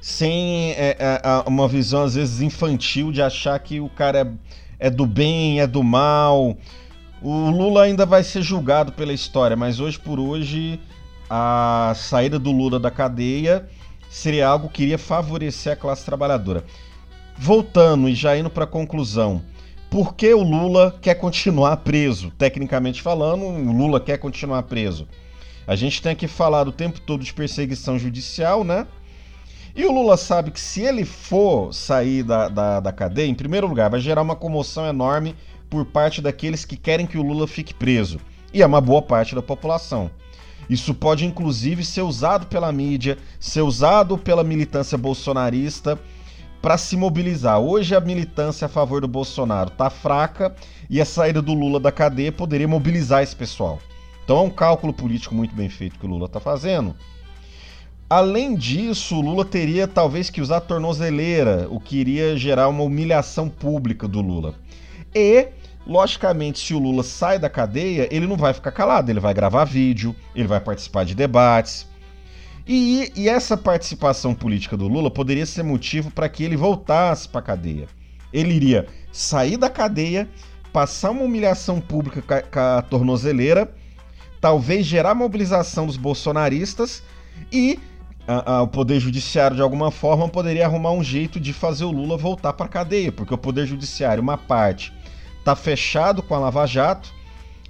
sem 0.00 0.72
é, 0.72 0.96
é, 0.98 1.48
uma 1.48 1.68
visão, 1.68 2.04
às 2.04 2.14
vezes, 2.14 2.40
infantil 2.40 3.12
de 3.12 3.20
achar 3.20 3.58
que 3.58 3.80
o 3.80 3.88
cara 3.88 4.20
é, 4.78 4.86
é 4.86 4.90
do 4.90 5.06
bem, 5.06 5.60
é 5.60 5.66
do 5.66 5.82
mal 5.82 6.56
o 7.20 7.50
Lula 7.50 7.82
ainda 7.82 8.06
vai 8.06 8.22
ser 8.22 8.42
julgado 8.42 8.92
pela 8.92 9.12
história, 9.12 9.56
mas 9.56 9.80
hoje 9.80 9.98
por 9.98 10.20
hoje 10.20 10.80
a 11.28 11.92
saída 11.96 12.38
do 12.38 12.52
Lula 12.52 12.78
da 12.78 12.90
cadeia 12.90 13.68
seria 14.08 14.46
algo 14.46 14.68
que 14.68 14.84
iria 14.84 14.98
favorecer 14.98 15.72
a 15.72 15.76
classe 15.76 16.04
trabalhadora. 16.04 16.64
Voltando 17.36 18.08
e 18.08 18.14
já 18.14 18.36
indo 18.36 18.48
para 18.48 18.64
a 18.64 18.68
conclusão, 18.68 19.42
por 19.90 20.14
que 20.14 20.32
o 20.32 20.42
Lula 20.42 20.96
quer 21.00 21.14
continuar 21.14 21.78
preso? 21.78 22.30
Tecnicamente 22.38 23.02
falando, 23.02 23.44
o 23.44 23.72
Lula 23.72 24.00
quer 24.00 24.18
continuar 24.18 24.62
preso. 24.64 25.08
A 25.68 25.76
gente 25.76 26.00
tem 26.00 26.16
que 26.16 26.26
falar 26.26 26.66
o 26.66 26.72
tempo 26.72 26.98
todo 26.98 27.22
de 27.22 27.34
perseguição 27.34 27.98
judicial, 27.98 28.64
né? 28.64 28.86
E 29.76 29.84
o 29.84 29.92
Lula 29.92 30.16
sabe 30.16 30.50
que 30.50 30.58
se 30.58 30.80
ele 30.80 31.04
for 31.04 31.74
sair 31.74 32.22
da, 32.22 32.48
da, 32.48 32.80
da 32.80 32.90
cadeia, 32.90 33.28
em 33.28 33.34
primeiro 33.34 33.66
lugar, 33.66 33.90
vai 33.90 34.00
gerar 34.00 34.22
uma 34.22 34.34
comoção 34.34 34.86
enorme 34.86 35.36
por 35.68 35.84
parte 35.84 36.22
daqueles 36.22 36.64
que 36.64 36.74
querem 36.74 37.06
que 37.06 37.18
o 37.18 37.22
Lula 37.22 37.46
fique 37.46 37.74
preso, 37.74 38.18
e 38.50 38.62
é 38.62 38.66
uma 38.66 38.80
boa 38.80 39.02
parte 39.02 39.34
da 39.34 39.42
população. 39.42 40.10
Isso 40.70 40.94
pode 40.94 41.26
inclusive 41.26 41.84
ser 41.84 42.00
usado 42.00 42.46
pela 42.46 42.72
mídia, 42.72 43.18
ser 43.38 43.60
usado 43.60 44.16
pela 44.16 44.42
militância 44.42 44.96
bolsonarista 44.96 45.98
para 46.62 46.78
se 46.78 46.96
mobilizar. 46.96 47.60
Hoje 47.60 47.94
a 47.94 48.00
militância 48.00 48.64
a 48.64 48.70
favor 48.70 49.02
do 49.02 49.08
Bolsonaro 49.08 49.68
está 49.68 49.90
fraca 49.90 50.56
e 50.88 50.98
a 50.98 51.04
saída 51.04 51.42
do 51.42 51.52
Lula 51.52 51.78
da 51.78 51.92
cadeia 51.92 52.32
poderia 52.32 52.66
mobilizar 52.66 53.22
esse 53.22 53.36
pessoal. 53.36 53.78
Então 54.28 54.40
é 54.40 54.42
um 54.42 54.50
cálculo 54.50 54.92
político 54.92 55.34
muito 55.34 55.54
bem 55.54 55.70
feito 55.70 55.98
que 55.98 56.04
o 56.04 56.08
Lula 56.08 56.26
está 56.26 56.38
fazendo. 56.38 56.94
Além 58.10 58.54
disso, 58.54 59.16
o 59.16 59.22
Lula 59.22 59.42
teria 59.42 59.88
talvez 59.88 60.28
que 60.28 60.42
usar 60.42 60.58
a 60.58 60.60
tornozeleira, 60.60 61.66
o 61.70 61.80
que 61.80 61.96
iria 61.96 62.36
gerar 62.36 62.68
uma 62.68 62.82
humilhação 62.82 63.48
pública 63.48 64.06
do 64.06 64.20
Lula. 64.20 64.54
E 65.14 65.48
Logicamente, 65.86 66.58
se 66.58 66.74
o 66.74 66.78
Lula 66.78 67.02
sai 67.02 67.38
da 67.38 67.48
cadeia, 67.48 68.06
ele 68.14 68.26
não 68.26 68.36
vai 68.36 68.52
ficar 68.52 68.70
calado, 68.70 69.10
ele 69.10 69.18
vai 69.18 69.32
gravar 69.32 69.64
vídeo, 69.64 70.14
ele 70.34 70.46
vai 70.46 70.60
participar 70.60 71.06
de 71.06 71.14
debates. 71.14 71.88
E, 72.66 73.10
e 73.16 73.30
essa 73.30 73.56
participação 73.56 74.34
política 74.34 74.76
do 74.76 74.86
Lula 74.88 75.10
poderia 75.10 75.46
ser 75.46 75.62
motivo 75.62 76.10
para 76.10 76.28
que 76.28 76.44
ele 76.44 76.54
voltasse 76.54 77.26
para 77.26 77.38
a 77.38 77.42
cadeia. 77.42 77.86
Ele 78.30 78.52
iria 78.52 78.86
sair 79.10 79.56
da 79.56 79.70
cadeia, 79.70 80.28
passar 80.70 81.12
uma 81.12 81.22
humilhação 81.22 81.80
pública 81.80 82.20
com 82.20 82.60
a 82.60 82.82
tornozeleira, 82.82 83.74
talvez 84.40 84.86
gerar 84.86 85.14
mobilização 85.14 85.86
dos 85.86 85.96
bolsonaristas 85.96 87.02
e 87.52 87.78
a, 88.26 88.56
a, 88.56 88.62
o 88.62 88.68
Poder 88.68 89.00
Judiciário, 89.00 89.56
de 89.56 89.62
alguma 89.62 89.90
forma, 89.90 90.28
poderia 90.28 90.66
arrumar 90.66 90.92
um 90.92 91.02
jeito 91.02 91.40
de 91.40 91.52
fazer 91.52 91.84
o 91.84 91.90
Lula 91.90 92.16
voltar 92.16 92.52
para 92.52 92.66
a 92.66 92.68
cadeia, 92.68 93.10
porque 93.10 93.32
o 93.32 93.38
Poder 93.38 93.66
Judiciário, 93.66 94.22
uma 94.22 94.36
parte, 94.36 94.92
está 95.38 95.56
fechado 95.56 96.22
com 96.22 96.34
a 96.34 96.38
Lava 96.38 96.66
Jato, 96.66 97.12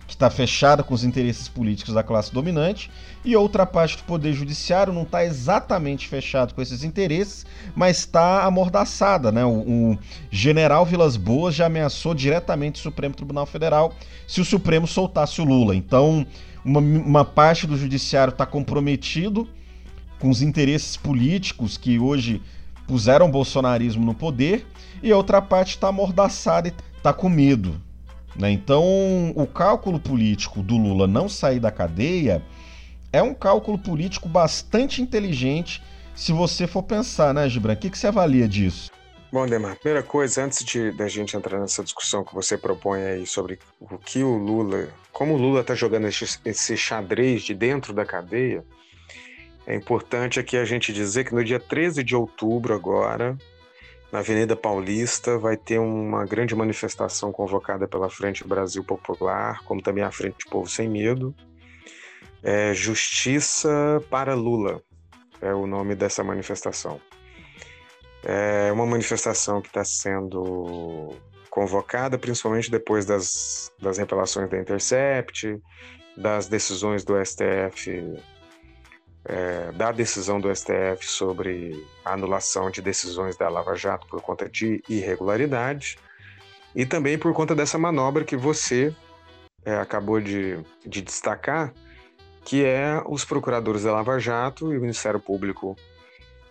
que 0.09 0.15
está 0.15 0.31
fechada 0.31 0.83
com 0.83 0.95
os 0.95 1.05
interesses 1.05 1.49
políticos 1.49 1.93
da 1.93 2.03
classe 2.03 2.33
dominante, 2.33 2.91
e 3.23 3.37
outra 3.37 3.67
parte 3.67 3.99
do 3.99 4.05
Poder 4.05 4.33
Judiciário 4.33 4.91
não 4.91 5.03
está 5.03 5.23
exatamente 5.23 6.09
fechado 6.09 6.55
com 6.55 6.63
esses 6.63 6.83
interesses, 6.83 7.45
mas 7.77 7.99
está 7.99 8.43
amordaçada. 8.45 9.31
Né? 9.31 9.45
O, 9.45 9.51
o, 9.51 9.99
general 10.31 10.87
Vilas 10.87 11.19
Boas 11.19 11.55
já 11.55 11.67
ameaçou 11.67 12.15
diretamente 12.15 12.81
o 12.81 12.83
Supremo 12.83 13.15
Tribunal 13.15 13.45
Federal 13.45 13.95
se 14.27 14.41
o 14.41 14.47
Supremo 14.47 14.87
soltasse 14.87 15.43
o 15.43 15.45
Lula. 15.45 15.77
Então, 15.77 16.27
uma, 16.65 16.81
uma 16.81 17.25
parte 17.25 17.67
do 17.67 17.77
Judiciário 17.77 18.33
está 18.33 18.47
comprometido 18.47 19.47
com 20.19 20.31
os 20.31 20.41
interesses 20.41 20.97
políticos 20.97 21.77
que 21.77 21.99
hoje 21.99 22.41
puseram 22.87 23.27
o 23.27 23.31
bolsonarismo 23.31 24.07
no 24.07 24.15
poder, 24.15 24.67
e 25.03 25.13
outra 25.13 25.43
parte 25.43 25.73
está 25.73 25.89
amordaçada 25.89 26.69
e 26.69 26.73
tá 27.03 27.13
com 27.13 27.29
medo. 27.29 27.79
Né? 28.39 28.53
Então, 28.53 29.33
o 29.35 29.47
cálculo 29.47 29.99
político 29.99 30.63
do 30.63 30.77
Lula 30.77 31.07
não 31.07 31.29
sair 31.29 31.59
da 31.59 31.73
cadeia 31.73 32.43
é 33.13 33.21
um 33.21 33.35
cálculo 33.35 33.79
político 33.79 34.29
bastante 34.29 35.03
inteligente 35.03 35.83
se 36.15 36.33
você 36.33 36.67
for 36.67 36.83
pensar, 36.83 37.35
né, 37.35 37.49
Gibran? 37.49 37.75
O 37.75 37.77
que, 37.77 37.91
que 37.91 37.99
você 37.99 38.07
avalia 38.07 38.49
disso? 38.49 38.91
Bom, 39.31 39.47
Demar, 39.47 39.77
primeira 39.77 40.03
coisa, 40.03 40.43
antes 40.43 40.65
de 40.65 40.91
da 40.93 41.07
gente 41.07 41.37
entrar 41.37 41.61
nessa 41.61 41.85
discussão 41.85 42.25
que 42.25 42.35
você 42.35 42.57
propõe 42.57 43.03
aí 43.03 43.27
sobre 43.27 43.59
o 43.79 43.99
que 43.99 44.23
o 44.23 44.37
Lula, 44.37 44.89
como 45.13 45.35
o 45.35 45.37
Lula 45.37 45.61
está 45.61 45.75
jogando 45.75 46.07
esse, 46.07 46.39
esse 46.45 46.77
xadrez 46.77 47.43
de 47.43 47.55
dentro 47.55 47.93
da 47.93 48.07
cadeia, 48.07 48.65
é 49.67 49.75
importante 49.75 50.41
aqui 50.41 50.57
a 50.57 50.65
gente 50.65 50.93
dizer 50.93 51.25
que 51.25 51.35
no 51.35 51.45
dia 51.45 51.61
13 51.61 52.03
de 52.03 52.17
outubro 52.17 52.75
agora, 52.75 53.37
na 54.11 54.21
Avenida 54.21 54.57
Paulista, 54.57 55.39
vai 55.39 55.57
ter 55.57 55.79
uma 55.79 56.25
grande 56.25 56.55
manifestação 56.55 57.31
convocada 57.31 57.87
pela 57.87 58.09
Frente 58.09 58.47
Brasil 58.47 58.83
Popular, 58.83 59.63
como 59.65 59.83
também 59.83 60.03
a 60.03 60.11
Frente 60.11 60.47
Povo 60.51 60.69
Sem 60.69 60.89
Medo. 60.89 61.35
É 62.43 62.73
Justiça 62.73 63.69
para 64.09 64.35
Lula 64.35 64.83
é 65.41 65.53
o 65.53 65.67
nome 65.67 65.95
dessa 65.95 66.25
manifestação. 66.25 67.01
É 68.25 68.73
uma 68.73 68.87
manifestação 68.87 69.61
que 69.61 69.69
está 69.69 69.85
sendo 69.85 71.15
convocada, 71.51 72.19
principalmente 72.19 72.71
depois 72.71 73.07
das, 73.07 73.73
das 73.81 73.99
revelações 73.99 74.51
da 74.51 74.59
Intercept, 74.59 75.61
das 76.17 76.49
decisões 76.49 77.05
do 77.05 77.15
STF, 77.25 78.21
é, 79.29 79.71
da 79.73 79.93
decisão 79.93 80.41
do 80.41 80.55
STF 80.55 81.05
sobre 81.07 81.87
anulação 82.05 82.71
de 82.71 82.81
decisões 82.81 83.37
da 83.37 83.49
Lava 83.49 83.77
Jato 83.77 84.07
por 84.07 84.23
conta 84.23 84.49
de 84.49 84.83
irregularidade, 84.89 85.99
e 86.75 86.87
também 86.87 87.19
por 87.19 87.33
conta 87.35 87.55
dessa 87.55 87.79
manobra 87.79 88.25
que 88.25 88.37
você 88.37 88.95
é, 89.65 89.77
acabou 89.77 90.21
de, 90.21 90.59
de 90.87 91.03
destacar, 91.03 91.73
que 92.45 92.65
é 92.65 93.03
os 93.07 93.25
procuradores 93.25 93.83
da 93.83 93.93
Lava 93.93 94.19
Jato 94.19 94.73
e 94.73 94.79
o 94.79 94.81
Ministério 94.81 95.21
Público 95.21 95.77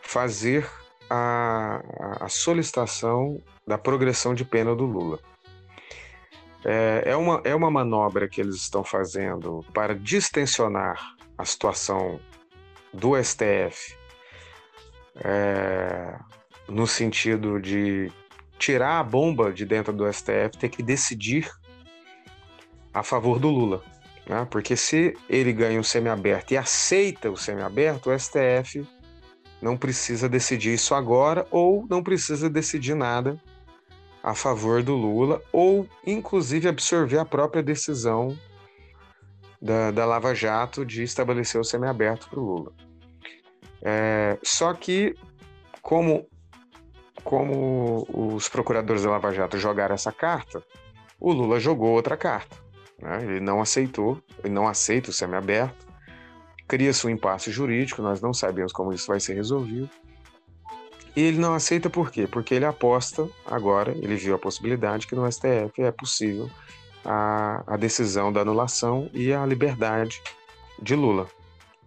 fazer 0.01 0.69
a, 1.09 1.81
a 2.21 2.29
solicitação 2.29 3.41
da 3.65 3.77
progressão 3.77 4.35
de 4.35 4.45
pena 4.45 4.75
do 4.75 4.85
Lula. 4.85 5.19
É, 6.63 7.03
é, 7.05 7.15
uma, 7.15 7.41
é 7.43 7.55
uma 7.55 7.71
manobra 7.71 8.27
que 8.27 8.41
eles 8.41 8.55
estão 8.55 8.83
fazendo 8.83 9.65
para 9.73 9.95
distensionar 9.95 11.15
a 11.37 11.45
situação 11.45 12.19
do 12.93 13.21
STF, 13.21 13.95
é, 15.15 16.17
no 16.67 16.87
sentido 16.87 17.59
de 17.59 18.11
tirar 18.57 18.99
a 18.99 19.03
bomba 19.03 19.51
de 19.51 19.65
dentro 19.65 19.93
do 19.93 20.11
STF, 20.11 20.57
ter 20.59 20.69
que 20.69 20.81
decidir 20.81 21.49
a 22.93 23.03
favor 23.03 23.39
do 23.39 23.49
Lula. 23.49 23.83
Né? 24.27 24.45
Porque 24.49 24.75
se 24.75 25.15
ele 25.29 25.53
ganha 25.53 25.79
o 25.79 25.83
semiaberto 25.83 26.53
e 26.53 26.57
aceita 26.57 27.29
o 27.31 27.37
semiaberto, 27.37 28.09
o 28.09 28.19
STF 28.19 28.85
não 29.61 29.77
precisa 29.77 30.27
decidir 30.27 30.73
isso 30.73 30.93
agora 30.93 31.47
ou 31.49 31.85
não 31.89 32.03
precisa 32.03 32.49
decidir 32.49 32.95
nada 32.95 33.39
a 34.21 34.35
favor 34.35 34.83
do 34.83 34.95
Lula 34.95 35.41
ou 35.51 35.87
inclusive 36.05 36.67
absorver 36.67 37.17
a 37.17 37.25
própria 37.25 37.63
decisão 37.63 38.37
da, 39.61 39.91
da 39.91 40.05
Lava 40.05 40.33
Jato 40.33 40.85
de 40.85 41.03
estabelecer 41.03 41.59
o 41.59 41.63
semiaberto 41.63 42.29
para 42.29 42.39
o 42.39 42.43
Lula. 42.43 42.73
É, 43.81 44.37
só 44.43 44.73
que 44.73 45.15
como 45.81 46.27
como 47.23 48.07
os 48.13 48.47
procuradores 48.47 49.03
da 49.03 49.09
Lava 49.09 49.33
Jato 49.33 49.57
jogaram 49.57 49.93
essa 49.93 50.13
carta, 50.13 50.63
o 51.19 51.33
Lula 51.33 51.59
jogou 51.59 51.89
outra 51.89 52.15
carta. 52.15 52.55
Né? 53.01 53.23
Ele 53.23 53.39
não 53.41 53.59
aceitou, 53.59 54.21
ele 54.41 54.53
não 54.53 54.65
aceita 54.65 55.09
o 55.09 55.13
semiaberto 55.13 55.87
cria-se 56.67 57.07
um 57.07 57.09
impasse 57.09 57.49
jurídico, 57.49 58.01
nós 58.01 58.19
não 58.19 58.33
sabemos 58.33 58.73
como 58.73 58.91
isso 58.91 59.07
vai 59.07 59.19
ser 59.19 59.35
resolvido. 59.35 59.89
E 61.15 61.21
ele 61.21 61.39
não 61.39 61.55
aceita 61.55 61.89
por 61.89 62.11
quê? 62.11 62.27
Porque 62.27 62.53
ele 62.53 62.65
aposta 62.65 63.27
agora, 63.45 63.91
ele 63.91 64.15
viu 64.15 64.35
a 64.35 64.39
possibilidade 64.39 65.07
que 65.07 65.15
no 65.15 65.31
STF 65.31 65.81
é 65.81 65.91
possível 65.91 66.49
a, 67.03 67.63
a 67.65 67.77
decisão 67.77 68.31
da 68.31 68.41
anulação 68.41 69.09
e 69.13 69.33
a 69.33 69.45
liberdade 69.45 70.21
de 70.81 70.95
Lula. 70.95 71.27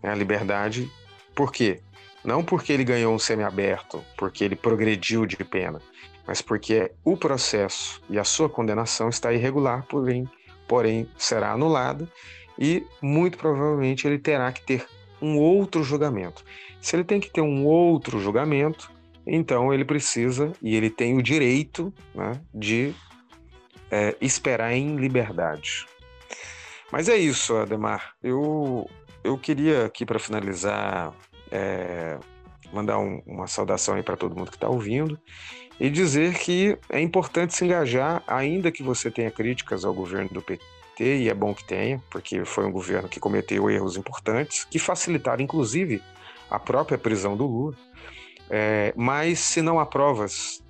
É 0.03 0.09
a 0.09 0.15
liberdade, 0.15 0.91
por 1.35 1.53
quê? 1.53 1.81
Não 2.25 2.43
porque 2.43 2.73
ele 2.73 2.85
ganhou 2.85 3.15
um 3.15 3.19
semiaberto, 3.19 4.03
porque 4.17 4.45
ele 4.45 4.57
progrediu 4.57 5.25
de 5.25 5.37
pena, 5.37 5.81
mas 6.27 6.43
porque 6.43 6.93
o 7.05 7.17
processo 7.17 8.03
e 8.09 8.19
a 8.19 8.25
sua 8.25 8.49
condenação 8.49 9.09
está 9.09 9.33
irregular, 9.33 9.85
porém, 9.87 10.29
porém 10.69 11.09
será 11.17 11.53
anulada 11.53 12.07
e 12.59 12.87
muito 13.01 13.39
provavelmente 13.39 14.07
ele 14.07 14.19
terá 14.19 14.53
que 14.53 14.65
ter 14.65 14.87
um 15.21 15.39
outro 15.39 15.83
julgamento. 15.83 16.45
Se 16.81 16.97
ele 16.97 17.05
tem 17.05 17.21
que 17.21 17.31
ter 17.31 17.41
um 17.41 17.67
outro 17.67 18.19
julgamento, 18.19 18.91
então 19.27 19.73
ele 19.73 19.85
precisa 19.85 20.53
e 20.63 20.75
ele 20.77 20.91
tem 20.91 21.17
o 21.17 21.23
direito 21.23 21.93
né, 22.15 22.41
de 22.55 22.95
é, 23.91 24.17
esperar 24.21 24.73
em 24.73 24.97
liberdade. 24.97 25.87
Mas 26.93 27.09
é 27.09 27.17
isso, 27.17 27.57
Ademar. 27.57 28.15
Eu, 28.23 28.89
eu 29.23 29.39
queria 29.39 29.87
aqui 29.87 30.05
para 30.05 30.19
finalizar 30.19 31.15
é, 31.51 32.19
mandar 32.73 32.99
um, 32.99 33.23
uma 33.27 33.47
saudação 33.47 33.95
aí 33.95 34.03
para 34.03 34.17
todo 34.17 34.37
mundo 34.37 34.51
que 34.51 34.57
está 34.57 34.69
ouvindo 34.69 35.19
e 35.79 35.89
dizer 35.91 36.35
que 36.35 36.79
é 36.89 37.01
importante 37.01 37.55
se 37.55 37.65
engajar, 37.65 38.23
ainda 38.27 38.71
que 38.71 38.83
você 38.83 39.11
tenha 39.11 39.31
críticas 39.31 39.85
ao 39.85 39.95
governo 39.95 40.29
do 40.31 40.43
PT 40.43 40.63
e 40.99 41.29
é 41.29 41.35
bom 41.35 41.55
que 41.55 41.65
tenha, 41.65 42.03
porque 42.11 42.45
foi 42.45 42.67
um 42.67 42.73
governo 42.73 43.09
que 43.09 43.19
cometeu 43.19 43.71
erros 43.71 43.97
importantes, 43.97 44.65
que 44.65 44.79
facilitaram, 44.79 45.43
inclusive, 45.43 46.03
a 46.51 46.59
própria 46.59 46.99
prisão 46.99 47.37
do 47.37 47.47
Lula. 47.47 47.75
É, 48.51 48.93
mas 48.97 49.39
se 49.39 49.63
não 49.63 49.81
há 49.81 49.87
provas, 49.87 50.63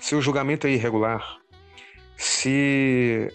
se 0.00 0.14
o 0.14 0.22
julgamento 0.22 0.66
é 0.66 0.70
irregular, 0.70 1.38
se, 2.18 3.32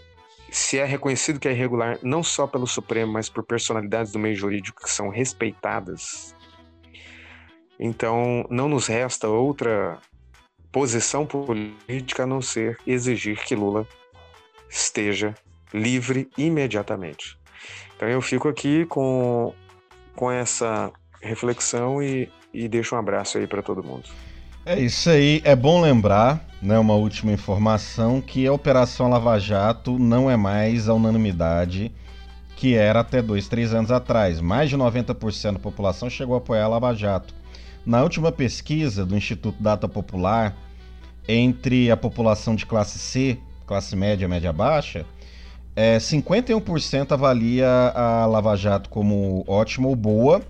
se 0.51 0.77
é 0.77 0.83
reconhecido 0.83 1.39
que 1.39 1.47
é 1.47 1.53
irregular 1.53 1.97
não 2.03 2.21
só 2.21 2.45
pelo 2.45 2.67
Supremo, 2.67 3.13
mas 3.13 3.29
por 3.29 3.43
personalidades 3.43 4.11
do 4.11 4.19
meio 4.19 4.35
jurídico 4.35 4.83
que 4.83 4.89
são 4.89 5.07
respeitadas, 5.07 6.35
então 7.79 8.45
não 8.49 8.67
nos 8.67 8.87
resta 8.87 9.29
outra 9.29 9.97
posição 10.69 11.25
política 11.25 12.23
a 12.23 12.27
não 12.27 12.41
ser 12.41 12.77
exigir 12.85 13.41
que 13.45 13.55
Lula 13.55 13.87
esteja 14.69 15.33
livre 15.73 16.29
imediatamente. 16.37 17.37
Então 17.95 18.09
eu 18.09 18.21
fico 18.21 18.49
aqui 18.49 18.85
com, 18.87 19.53
com 20.13 20.29
essa 20.29 20.91
reflexão 21.21 22.03
e, 22.03 22.29
e 22.53 22.67
deixo 22.67 22.95
um 22.95 22.99
abraço 22.99 23.37
aí 23.37 23.47
para 23.47 23.61
todo 23.61 23.83
mundo. 23.83 24.09
É 24.65 24.79
isso 24.79 25.09
aí, 25.09 25.41
é 25.43 25.57
bom 25.57 25.81
lembrar, 25.81 26.47
né, 26.61 26.79
uma 26.79 26.93
última 26.93 27.33
informação, 27.33 28.21
que 28.21 28.47
a 28.47 28.53
Operação 28.53 29.09
Lava 29.09 29.37
Jato 29.37 29.99
não 29.99 30.31
é 30.31 30.37
mais 30.37 30.87
a 30.87 30.93
unanimidade 30.93 31.91
que 32.55 32.73
era 32.73 33.01
até 33.01 33.21
dois, 33.21 33.49
três 33.49 33.73
anos 33.73 33.91
atrás. 33.91 34.39
Mais 34.39 34.69
de 34.69 34.77
90% 34.77 35.53
da 35.53 35.59
população 35.59 36.09
chegou 36.09 36.35
a 36.35 36.37
apoiar 36.37 36.63
a 36.63 36.67
Lava 36.69 36.95
Jato. 36.95 37.35
Na 37.85 38.01
última 38.03 38.31
pesquisa 38.31 39.05
do 39.05 39.17
Instituto 39.17 39.61
Data 39.61 39.85
Popular, 39.85 40.55
entre 41.27 41.91
a 41.91 41.97
população 41.97 42.55
de 42.55 42.65
classe 42.65 42.97
C, 42.97 43.37
classe 43.67 43.97
média, 43.97 44.29
média 44.29 44.53
baixa, 44.53 45.05
é, 45.75 45.97
51% 45.97 47.11
avalia 47.11 47.67
a 47.93 48.25
Lava 48.27 48.55
Jato 48.55 48.89
como 48.89 49.43
ótima 49.45 49.89
ou 49.89 49.95
boa. 49.97 50.41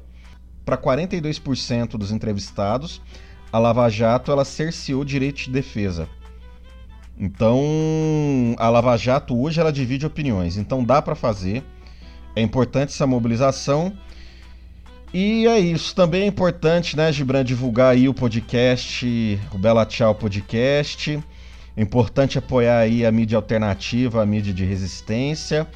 Para 0.63 0.77
42% 0.77 1.97
dos 1.97 2.11
entrevistados, 2.11 3.01
a 3.53 3.59
Lava 3.59 3.87
Jato 3.87 4.31
ela 4.31 4.43
cerceou 4.43 5.03
o 5.03 5.05
direito 5.05 5.43
de 5.43 5.51
defesa. 5.51 6.09
Então, 7.15 7.61
a 8.57 8.67
Lava 8.67 8.97
Jato 8.97 9.39
hoje 9.39 9.59
ela 9.59 9.71
divide 9.71 10.07
opiniões. 10.07 10.57
Então, 10.57 10.83
dá 10.83 11.03
para 11.03 11.13
fazer. 11.13 11.63
É 12.35 12.41
importante 12.41 12.89
essa 12.89 13.05
mobilização. 13.05 13.93
E 15.13 15.45
é 15.45 15.59
isso. 15.59 15.93
Também 15.95 16.23
é 16.23 16.25
importante, 16.25 16.97
né, 16.97 17.11
Gibran, 17.13 17.43
divulgar 17.43 17.93
aí 17.93 18.09
o 18.09 18.13
podcast, 18.13 19.39
o 19.53 19.57
Bela 19.59 19.85
Tchau 19.85 20.15
Podcast. 20.15 21.23
É 21.77 21.81
importante 21.83 22.39
apoiar 22.39 22.79
aí 22.79 23.05
a 23.05 23.11
mídia 23.11 23.37
alternativa, 23.37 24.23
a 24.23 24.25
mídia 24.25 24.51
de 24.51 24.65
resistência. 24.65 25.67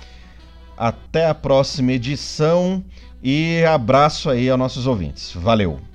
Até 0.76 1.28
a 1.28 1.36
próxima 1.36 1.92
edição 1.92 2.84
e 3.22 3.64
abraço 3.66 4.32
aí 4.32 4.50
aos 4.50 4.58
nossos 4.58 4.88
ouvintes. 4.88 5.32
Valeu. 5.36 5.87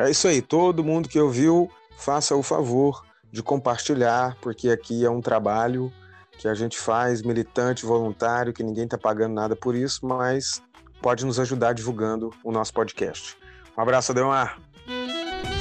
É 0.00 0.10
isso 0.10 0.26
aí, 0.26 0.40
todo 0.40 0.82
mundo 0.82 1.10
que 1.10 1.20
ouviu, 1.20 1.70
faça 1.98 2.34
o 2.34 2.42
favor 2.42 3.04
de 3.30 3.42
compartilhar, 3.42 4.34
porque 4.40 4.70
aqui 4.70 5.04
é 5.04 5.10
um 5.10 5.20
trabalho 5.20 5.92
que 6.38 6.48
a 6.48 6.54
gente 6.54 6.78
faz, 6.78 7.20
militante, 7.20 7.84
voluntário, 7.84 8.50
que 8.50 8.62
ninguém 8.62 8.84
está 8.84 8.96
pagando 8.96 9.34
nada 9.34 9.54
por 9.54 9.74
isso, 9.74 10.06
mas 10.06 10.62
pode 11.02 11.26
nos 11.26 11.38
ajudar 11.38 11.74
divulgando 11.74 12.30
o 12.42 12.50
nosso 12.50 12.72
podcast. 12.72 13.36
Um 13.76 13.82
abraço, 13.82 14.12
Adelmar. 14.12 14.58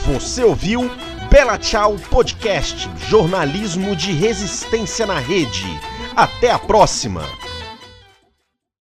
Você 0.06 0.42
ouviu 0.42 0.90
Bela 1.30 1.58
Tchau 1.58 1.98
Podcast, 2.10 2.90
jornalismo 3.10 3.94
de 3.94 4.14
resistência 4.14 5.06
na 5.06 5.20
rede. 5.20 5.66
Até 6.16 6.50
a 6.50 6.58
próxima! 6.58 7.49